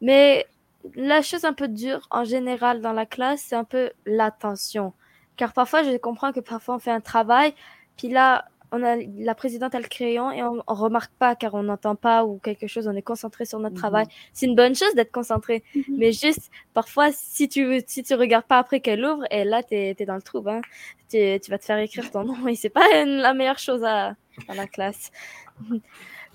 [0.00, 0.46] Mais
[0.94, 4.92] la chose un peu dure en général dans la classe, c'est un peu l'attention.
[5.36, 7.54] Car parfois, je comprends que parfois on fait un travail,
[7.96, 11.54] puis là, on a la présidente a le crayon et on, on remarque pas car
[11.54, 13.80] on n'entend pas ou quelque chose, on est concentré sur notre Mhm.
[13.80, 14.06] travail.
[14.32, 15.84] C'est une bonne chose d'être concentré, Mhm.
[15.98, 19.74] mais juste parfois si tu si tu regardes pas après qu'elle ouvre, et là tu
[19.74, 20.62] es, dans le trou, hein.
[21.10, 23.84] Tu, tu vas te faire écrire ton nom et c'est pas une- la meilleure chose
[23.84, 24.16] à,
[24.48, 25.10] à la classe.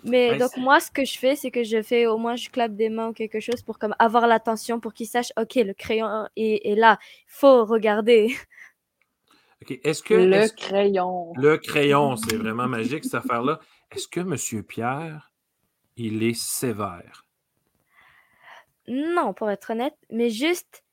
[0.03, 2.49] Mais Ouais, donc moi ce que je fais c'est que je fais au moins je
[2.49, 5.73] clappe des mains ou quelque chose pour comme avoir l'attention pour qu'ils sachent OK le
[5.73, 8.35] crayon est, est là, faut regarder.
[9.63, 9.79] OK.
[9.83, 11.33] Est-ce que Le est-ce- crayon.
[11.35, 13.59] le crayon, c'est vraiment magique cette affaire-là.
[13.91, 14.63] Est-ce que M.
[14.63, 15.31] Pierre,
[15.95, 17.25] il est sévère?
[18.87, 20.83] Non, pour être honnête, mais juste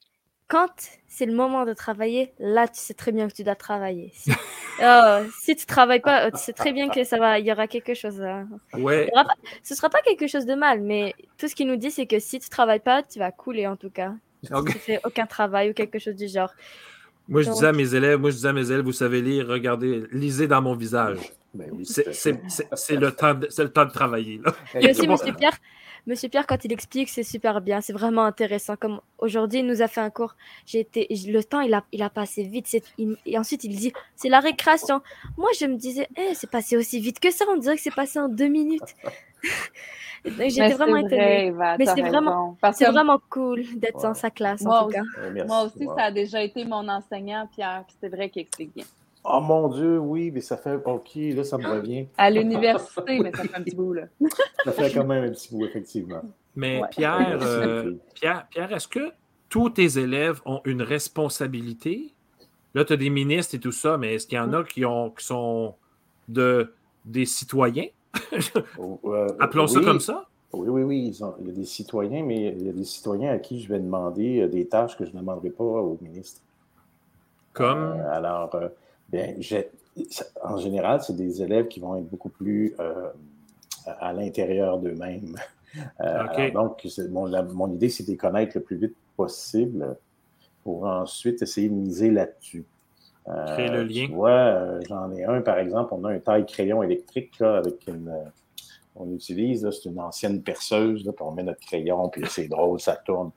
[0.49, 0.69] quand
[1.07, 4.11] c'est le moment de travailler, là, tu sais très bien que tu dois travailler.
[4.15, 4.31] Si,
[4.83, 7.53] Oh, si tu travailles pas, euh, tu sais très bien que ça va, il y
[7.53, 8.21] aura quelque chose.
[8.21, 8.49] hein.
[8.73, 9.09] Ouais.
[9.15, 9.25] Pas-
[9.63, 12.19] ce sera pas quelque chose de mal, mais tout ce qu'il nous dit, c'est que
[12.19, 14.13] si tu travailles pas, tu vas couler en tout cas.
[14.43, 14.73] Si OK.
[14.73, 16.53] tu fais aucun travail ou quelque chose du genre.
[17.29, 19.47] Moi, je disais à mes élèves, moi, je disais à mes élèves, vous savez lire,
[19.49, 21.19] regardez, lisez dans mon visage.
[21.55, 22.05] Ben oui, C'est
[22.97, 24.41] le, temps de- c'est le temps de travailler.
[24.45, 24.53] Là.
[24.81, 25.07] Et aussi.
[25.07, 25.57] Monsieur Pierre,
[26.07, 28.77] Monsieur Pierre, quand il explique, c'est super bien, c'est vraiment intéressant.
[28.77, 30.35] Comme aujourd'hui, il nous a fait un cours,
[30.67, 32.77] j'ai été, le temps, il a, il a passé vite.
[32.99, 35.01] il- et ensuite, il dit, c'est la récréation.
[35.39, 37.45] Moi, je me disais, Eh, c'est passé aussi vite que ça.
[37.49, 38.83] On dirait que c'est passé en deux minutes.
[40.25, 41.17] J'étais c'est vraiment étonnée.
[41.17, 44.93] vrai, Eva, Mais t'as c'est vraiment- que cool d'être dans sa classe, Moi en tout
[44.93, 45.03] cas.
[45.33, 45.47] Merci.
[45.49, 45.97] moi aussi, Wow.
[45.97, 48.85] ça a déjà été mon enseignant, Pierre, puis c'est vrai qu'il explique bien.
[49.23, 50.75] Oh mon Dieu, oui, mais ça fait.
[50.85, 52.07] OK, là, ça me revient.
[52.17, 54.03] À l'université, mais ça fait un petit bout, là.
[54.65, 56.23] Ça fait quand même un petit bout, effectivement.
[56.57, 56.89] Mais Ouais.
[56.91, 57.93] Pierre, euh.
[58.15, 59.13] Pierre, Pierre est-ce que
[59.51, 62.13] tous tes élèves ont une responsabilité?
[62.75, 64.85] Là, tu as des ministres et tout ça, mais est-ce qu'il y en a qui,
[64.85, 65.75] ont, qui sont
[66.29, 66.73] de,
[67.05, 67.87] des citoyens?
[69.05, 70.27] Euh, Appelons ça comme ça.
[70.53, 71.07] Oui, oui, oui.
[71.09, 73.61] ils ont- il y a des citoyens, mais il y a des citoyens à qui
[73.61, 76.41] je vais demander euh, des tâches que je ne demanderai pas au ministre.
[77.53, 77.79] Comme?
[77.79, 78.69] Euh, alors, euh,
[79.11, 79.35] bien,
[80.43, 82.75] en général, c'est des élèves qui vont être beaucoup plus
[83.87, 85.37] à l'intérieur d'eux-mêmes.
[86.55, 89.97] Donc, c'est- mon, la- mon idée, c'est de les connaître le plus vite possible
[90.63, 92.65] pour ensuite essayer de miser là-dessus.
[93.29, 94.07] Euh, Créer le lien.
[94.07, 97.57] Tu vois, euh, j'en ai un, par exemple, on a un taille crayon électrique là,
[97.57, 98.09] avec une.
[98.09, 98.25] euh,
[98.97, 102.79] on utilise, c'est une ancienne perceuse, là, puis on met notre crayon, puis c'est drôle,
[102.81, 103.31] ça tourne.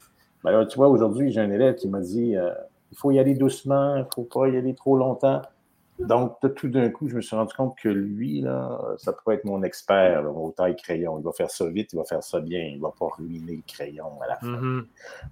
[0.44, 2.52] Ben là, tu vois, aujourd'hui, j'ai un élève qui m'a dit euh,
[2.92, 5.42] il faut y aller doucement, il ne faut pas y aller trop longtemps.
[6.00, 9.46] Donc, tout- d'un coup, je me suis rendu compte que lui, là, ça pourrait être
[9.46, 11.18] mon expert là, au taille crayon.
[11.18, 13.56] Il va faire ça vite, il va faire ça bien, il ne va pas ruiner
[13.56, 14.46] le crayon à la fin.
[14.46, 14.86] Mhm.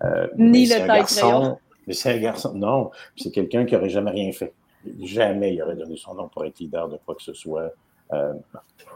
[0.06, 1.60] Euh, Ni mais le taille crayon.
[1.88, 2.54] Mais c'est un garçon.
[2.54, 4.54] Non, c'est quelqu'un qui n'aurait jamais rien fait.
[5.02, 7.72] Jamais il aurait donné son nom pour être leader de quoi que ce soit.
[8.14, 8.34] Euh,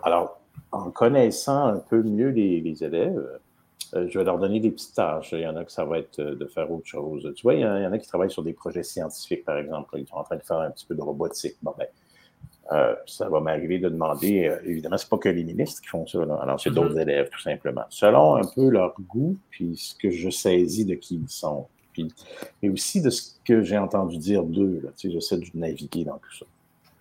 [0.03, 0.39] alors,
[0.71, 3.39] en connaissant un peu mieux les, les élèves,
[3.95, 5.31] euh, je vais leur donner des petites tâches.
[5.31, 7.31] Il y en a que ça va être euh, de faire autre chose.
[7.35, 9.97] Tu vois, il y en a, qui travaillent sur des projets scientifiques, par exemple.
[9.97, 11.55] Ils sont en train de faire un petit peu de robotique.
[11.63, 11.87] Bon, ben,
[12.71, 16.05] euh, ça va m'arriver de demander, euh, évidemment, c'est pas que les ministres qui font
[16.05, 16.35] ça, là.
[16.35, 16.75] alors c'est Mhm.
[16.75, 17.81] d'autres élèves, tout simplement.
[17.89, 21.65] Selon un peu leur goût, puis ce que je saisis de qui ils sont,
[22.05, 22.13] puis,
[22.61, 24.81] et aussi de ce que j'ai entendu dire d'eux.
[24.83, 24.89] là.
[24.97, 26.45] Tu sais, J'essaie de naviguer dans tout ça.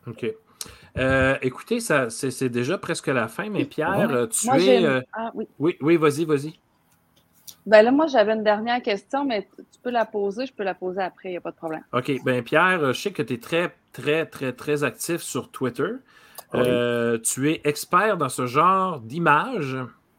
[0.06, 0.26] OK.
[0.96, 4.28] Euh, écoutez, ça, c'est, déjà presque la fin, mais Pierre, Ouais.
[4.28, 4.84] tu Moi, es.
[4.84, 5.46] euh, Ah oui.
[5.58, 6.54] Oui, oui, vas-y, vas-y.
[7.66, 10.74] Ben là, moi, j'avais une dernière question, mais tu peux la poser, je peux la
[10.74, 11.82] poser après, il n'y a pas de problème.
[11.92, 12.10] OK.
[12.24, 15.92] Ben Pierre, je sais que tu es très, très, très, très actif sur Twitter.
[16.54, 16.60] Oui.
[16.64, 19.76] Euh, tu es expert dans ce genre d'images.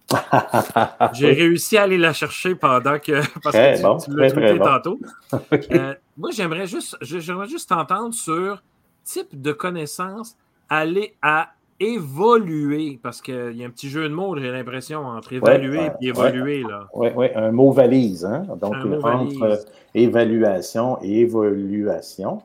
[1.13, 3.21] J'ai réussi à aller la chercher pendant que.
[3.43, 4.65] Parce que tu, bon, tu l'as tweeté bon.
[4.65, 4.99] tantôt.
[5.71, 8.63] Euh, moi, j'aimerais juste, j'aimerais juste t'entendre sur
[9.03, 10.35] type de connaissances
[10.69, 11.49] aller à
[11.79, 12.99] évoluer.
[13.01, 16.07] Parce qu'il y a un petit jeu de mots, j'ai l'impression, entre évaluer ouais, et
[16.07, 16.63] évoluer.
[16.63, 16.87] Là.
[16.93, 18.25] Oui, oui, un mot valise.
[18.25, 18.45] Hein?
[18.59, 19.41] Donc, Un mot valise.
[19.41, 22.41] entre évaluation et évoluation.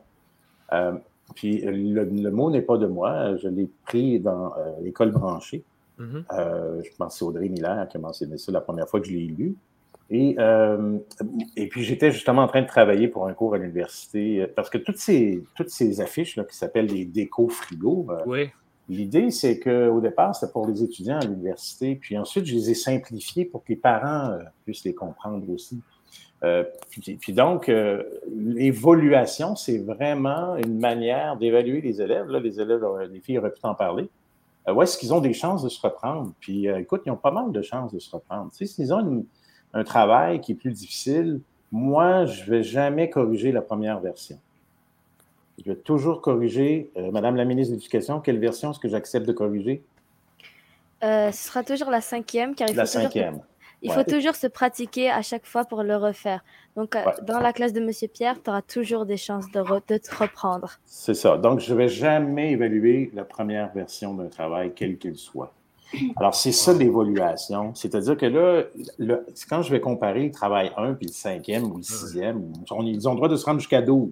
[0.73, 0.93] Euh,
[1.33, 3.35] puis le, le mot n'est pas de moi.
[3.37, 5.63] Je l'ai pris dans euh, l'école branchée.
[5.97, 6.25] Mhm.
[6.33, 9.07] Euh, je pense que c'est Audrey Miller qui a mentionné ça la première fois que
[9.07, 9.55] je l'ai lu.
[10.11, 10.99] Et, euh,
[11.55, 14.69] et puis, j'étais justement en train de travailler pour un cours à l'université, euh, parce
[14.69, 18.49] que toutes ces, toutes ces affiches là, qui s'appellent les déco frigo, Oui.
[18.87, 22.75] l'idée, c'est qu'au départ, c'était pour les étudiants à l'université, puis ensuite, je les ai
[22.75, 25.81] simplifiées pour que les parents puissent les comprendre aussi.
[26.43, 28.03] Euh, puis, puis donc, euh,
[28.35, 32.27] l'évaluation, c'est vraiment une manière d'évaluer les élèves.
[32.27, 32.81] Là, les élèves,
[33.11, 34.09] les filles auraient pu t'en parler.
[34.67, 36.31] Euh, où est-ce qu'ils ont des chances de se reprendre?
[36.39, 38.49] Puis, euh, écoute, ils ont pas mal de chances de se reprendre.
[38.51, 39.25] Tu sais, s'ils ont une-
[39.73, 41.39] un travail qui est plus difficile,
[41.71, 44.39] moi, je vais jamais corriger la première version.
[45.59, 46.89] Je vais toujours corriger.
[46.97, 49.83] euh, Madame la ministre de l'Éducation, quelle version est-ce que j'accepte de corriger?
[51.03, 53.39] Euh, ce sera toujours la cinquième, car il La faut toujours que- cinquième.
[53.85, 53.97] Il Ouais.
[54.03, 56.43] faut toujours se pratiquer à chaque fois pour le refaire.
[56.75, 57.13] Donc, euh, Ouais.
[57.21, 60.15] dans la classe de Monsieur Pierre, tu auras toujours des chances de, re- de te
[60.15, 60.71] reprendre.
[60.85, 61.37] C'est ça.
[61.37, 65.53] Donc, je ne vais jamais évaluer la première version d'un travail, quel qu'il soit.
[66.17, 67.75] Alors, c'est ça l'évaluation.
[67.75, 68.63] C'est-à-dire que là,
[68.97, 72.81] le- quand je vais comparer le travail 1 puis le cinquième ou le sixième, on-
[72.83, 74.11] ils ont le droit de se rendre jusqu'à 12.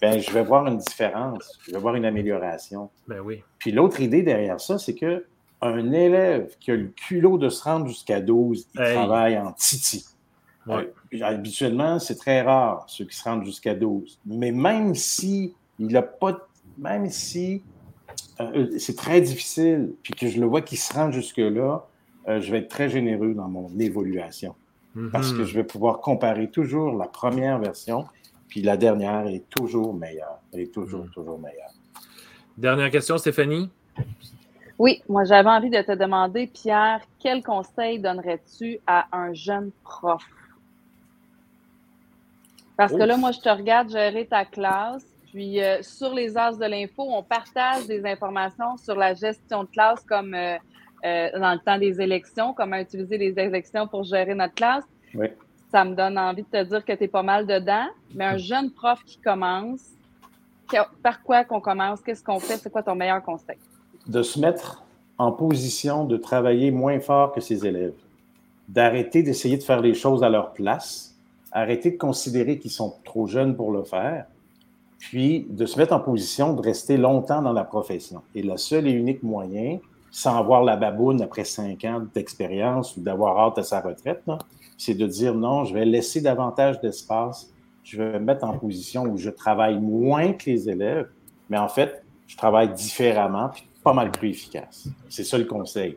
[0.00, 2.88] Ben, je vais voir une différence, je vais voir une amélioration.
[3.06, 3.42] Ben oui.
[3.58, 5.24] Puis l'autre idée derrière ça, c'est que
[5.62, 8.94] un élève qui a le culot de se rendre jusqu'à 12, il Hey.
[8.94, 10.04] travaille en titi.
[10.66, 10.92] Ouais.
[11.14, 14.18] Euh, habituellement, c'est très rare, ceux qui se rendent jusqu'à 12.
[14.26, 16.38] Mais même si il a pas,
[16.76, 17.62] même si
[18.40, 21.86] euh, c'est très difficile, puis que je le vois qu'il se rend jusque-là,
[22.28, 24.54] euh, je vais être très généreux dans mon évaluation.
[25.12, 25.44] Parce que Mhm.
[25.44, 28.06] je vais pouvoir comparer toujours la première version,
[28.48, 30.38] puis la dernière est toujours meilleure.
[30.52, 31.10] Elle est toujours, Mhm.
[31.10, 31.70] toujours meilleure.
[32.58, 33.70] Dernière question, Stéphanie?
[34.78, 40.22] Oui, moi j'avais envie de te demander, Pierre, quel conseil donnerais-tu à un jeune prof?
[42.76, 45.02] Parce que là, moi, je te regarde gérer ta classe,
[45.32, 49.68] puis euh, sur les As de l'info, on partage des informations sur la gestion de
[49.70, 50.58] classe comme euh,
[51.06, 54.84] euh, dans le temps des élections, comment utiliser les élections pour gérer notre classe.
[55.14, 55.28] Oui.
[55.70, 58.36] Ça me donne envie de te dire que tu es pas mal dedans, mais un
[58.36, 59.80] jeune prof qui commence,
[60.70, 63.56] que- par quoi qu'on commence, qu'est-ce qu'on fait, c'est quoi ton meilleur conseil?
[64.06, 64.84] De se mettre
[65.18, 67.94] en position de travailler moins fort que ses élèves,
[68.68, 71.14] d'arrêter d'essayer de faire les choses à leur place,
[71.52, 74.26] arrêter de considérer qu'ils sont trop jeunes pour le faire,
[74.98, 78.22] puis de se mettre en position de rester longtemps dans la profession.
[78.34, 79.78] Et le seul et unique moyen,
[80.10, 84.22] sans avoir la baboune après cinq ans d'expérience ou d'avoir hâte à sa retraite,
[84.78, 87.50] c'est de dire non, je vais laisser davantage d'espace,
[87.84, 91.08] je vais me mettre en position où je travaille moins que les élèves,
[91.48, 93.50] mais en fait, je travaille différemment,
[93.86, 94.88] pas mal plus efficace.
[95.08, 95.96] C'est ça le conseil.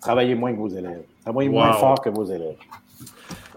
[0.00, 1.02] Travaillez moins que vos élèves.
[1.20, 2.56] Travaillez moins fort que vos élèves.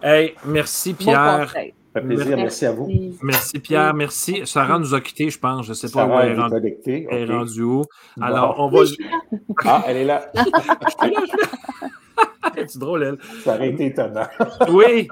[0.01, 1.49] Hey, merci Pierre.
[1.49, 2.35] Ça fait plaisir.
[2.35, 2.91] Merci, à vous.
[3.21, 4.41] Merci Pierre, merci.
[4.45, 5.65] Sarah nous a quittés, je pense.
[5.65, 6.55] Je ne sais pas où elle est rendue.
[6.55, 7.07] connectée.
[7.09, 7.83] Elle est rendue où?
[8.17, 8.23] Bon.
[8.25, 8.79] Alors, on va.
[8.79, 9.39] Oui, je suis là.
[9.63, 10.29] Ah, elle est là.
[12.67, 13.17] C'est drôle, elle.
[13.43, 14.27] Ça aurait été étonnant.
[14.69, 15.07] Oui,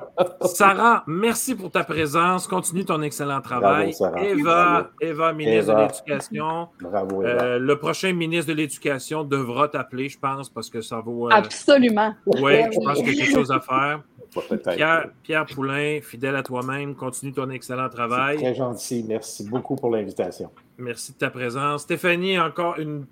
[0.45, 2.47] Sarah, merci pour ta présence.
[2.47, 3.93] Continue ton excellent travail.
[3.99, 4.23] Bravo, Sarah.
[4.27, 4.87] Eva, Bravo.
[5.01, 5.75] Eva, ministre Eva.
[5.75, 6.67] de l'Éducation.
[6.81, 7.43] Bravo, Eva.
[7.43, 11.27] Euh, le prochain ministre de l'Éducation devra t'appeler, je pense, parce que ça vaut.
[11.27, 12.13] euh, Absolument.
[12.25, 14.01] oui, je pense qu'il y a quelque chose à faire.
[14.75, 18.37] Pierre, Pierre Poulain, fidèle à toi-même, continue ton excellent travail.
[18.37, 19.03] Très gentil.
[19.05, 20.49] Merci beaucoup pour l'invitation.
[20.77, 21.81] Merci de ta présence.
[21.81, 23.05] Stéphanie, encore une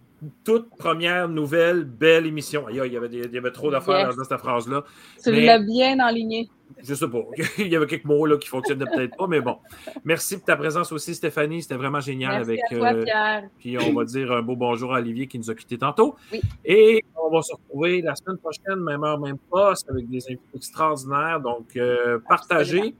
[0.43, 2.67] toute première nouvelle, belle émission.
[2.67, 4.15] Aïe, il, y avait des- il y avait trop d'affaires Yes.
[4.15, 4.83] dans cette phrase-là.
[5.23, 6.49] Tu Mais- l'as bien enligné.
[6.83, 7.23] Je sais pas.
[7.57, 9.57] Il y avait quelques mots là, qui ne fonctionnaient peut-être pas, mais bon.
[10.05, 11.63] Merci pour ta présence aussi, Stéphanie.
[11.63, 12.59] C'était vraiment génial Merci avec.
[12.71, 13.43] à toi, euh, Pierre.
[13.57, 16.15] puis on va dire un beau bonjour à Olivier qui nous a quittés tantôt.
[16.31, 16.39] Oui.
[16.63, 20.43] Et on va se retrouver la semaine prochaine, même heure, même poste, avec des invités
[20.55, 21.39] extraordinaires.
[21.41, 22.93] Donc, euh, partagez,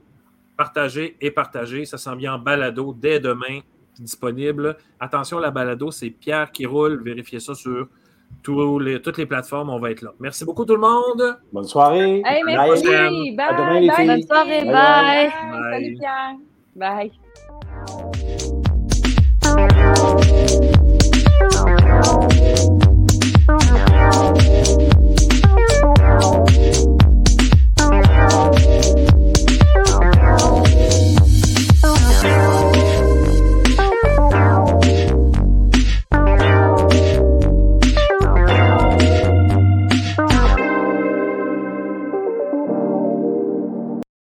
[0.56, 1.84] partagez et partagez.
[1.84, 3.60] Ça s'en vient en balado dès demain,
[4.00, 4.76] disponible.
[4.98, 7.02] Attention, la balado, c'est Pierre qui roule.
[7.02, 7.88] Vérifiez ça sur
[8.42, 9.70] tous les, toutes les plateformes.
[9.70, 10.12] On va être là.
[10.18, 11.38] Merci beaucoup, tout le monde.
[11.52, 12.22] Bonne soirée.
[12.24, 12.56] Hey, Bye.
[12.56, 12.84] merci.
[13.36, 13.46] Bye.
[13.48, 14.06] À demain, les bye, filles.
[14.06, 15.30] Bonne soirée, Bye bye.
[15.52, 15.72] Bye.
[15.72, 16.36] Salut, Pierre.
[16.76, 18.16] Bye.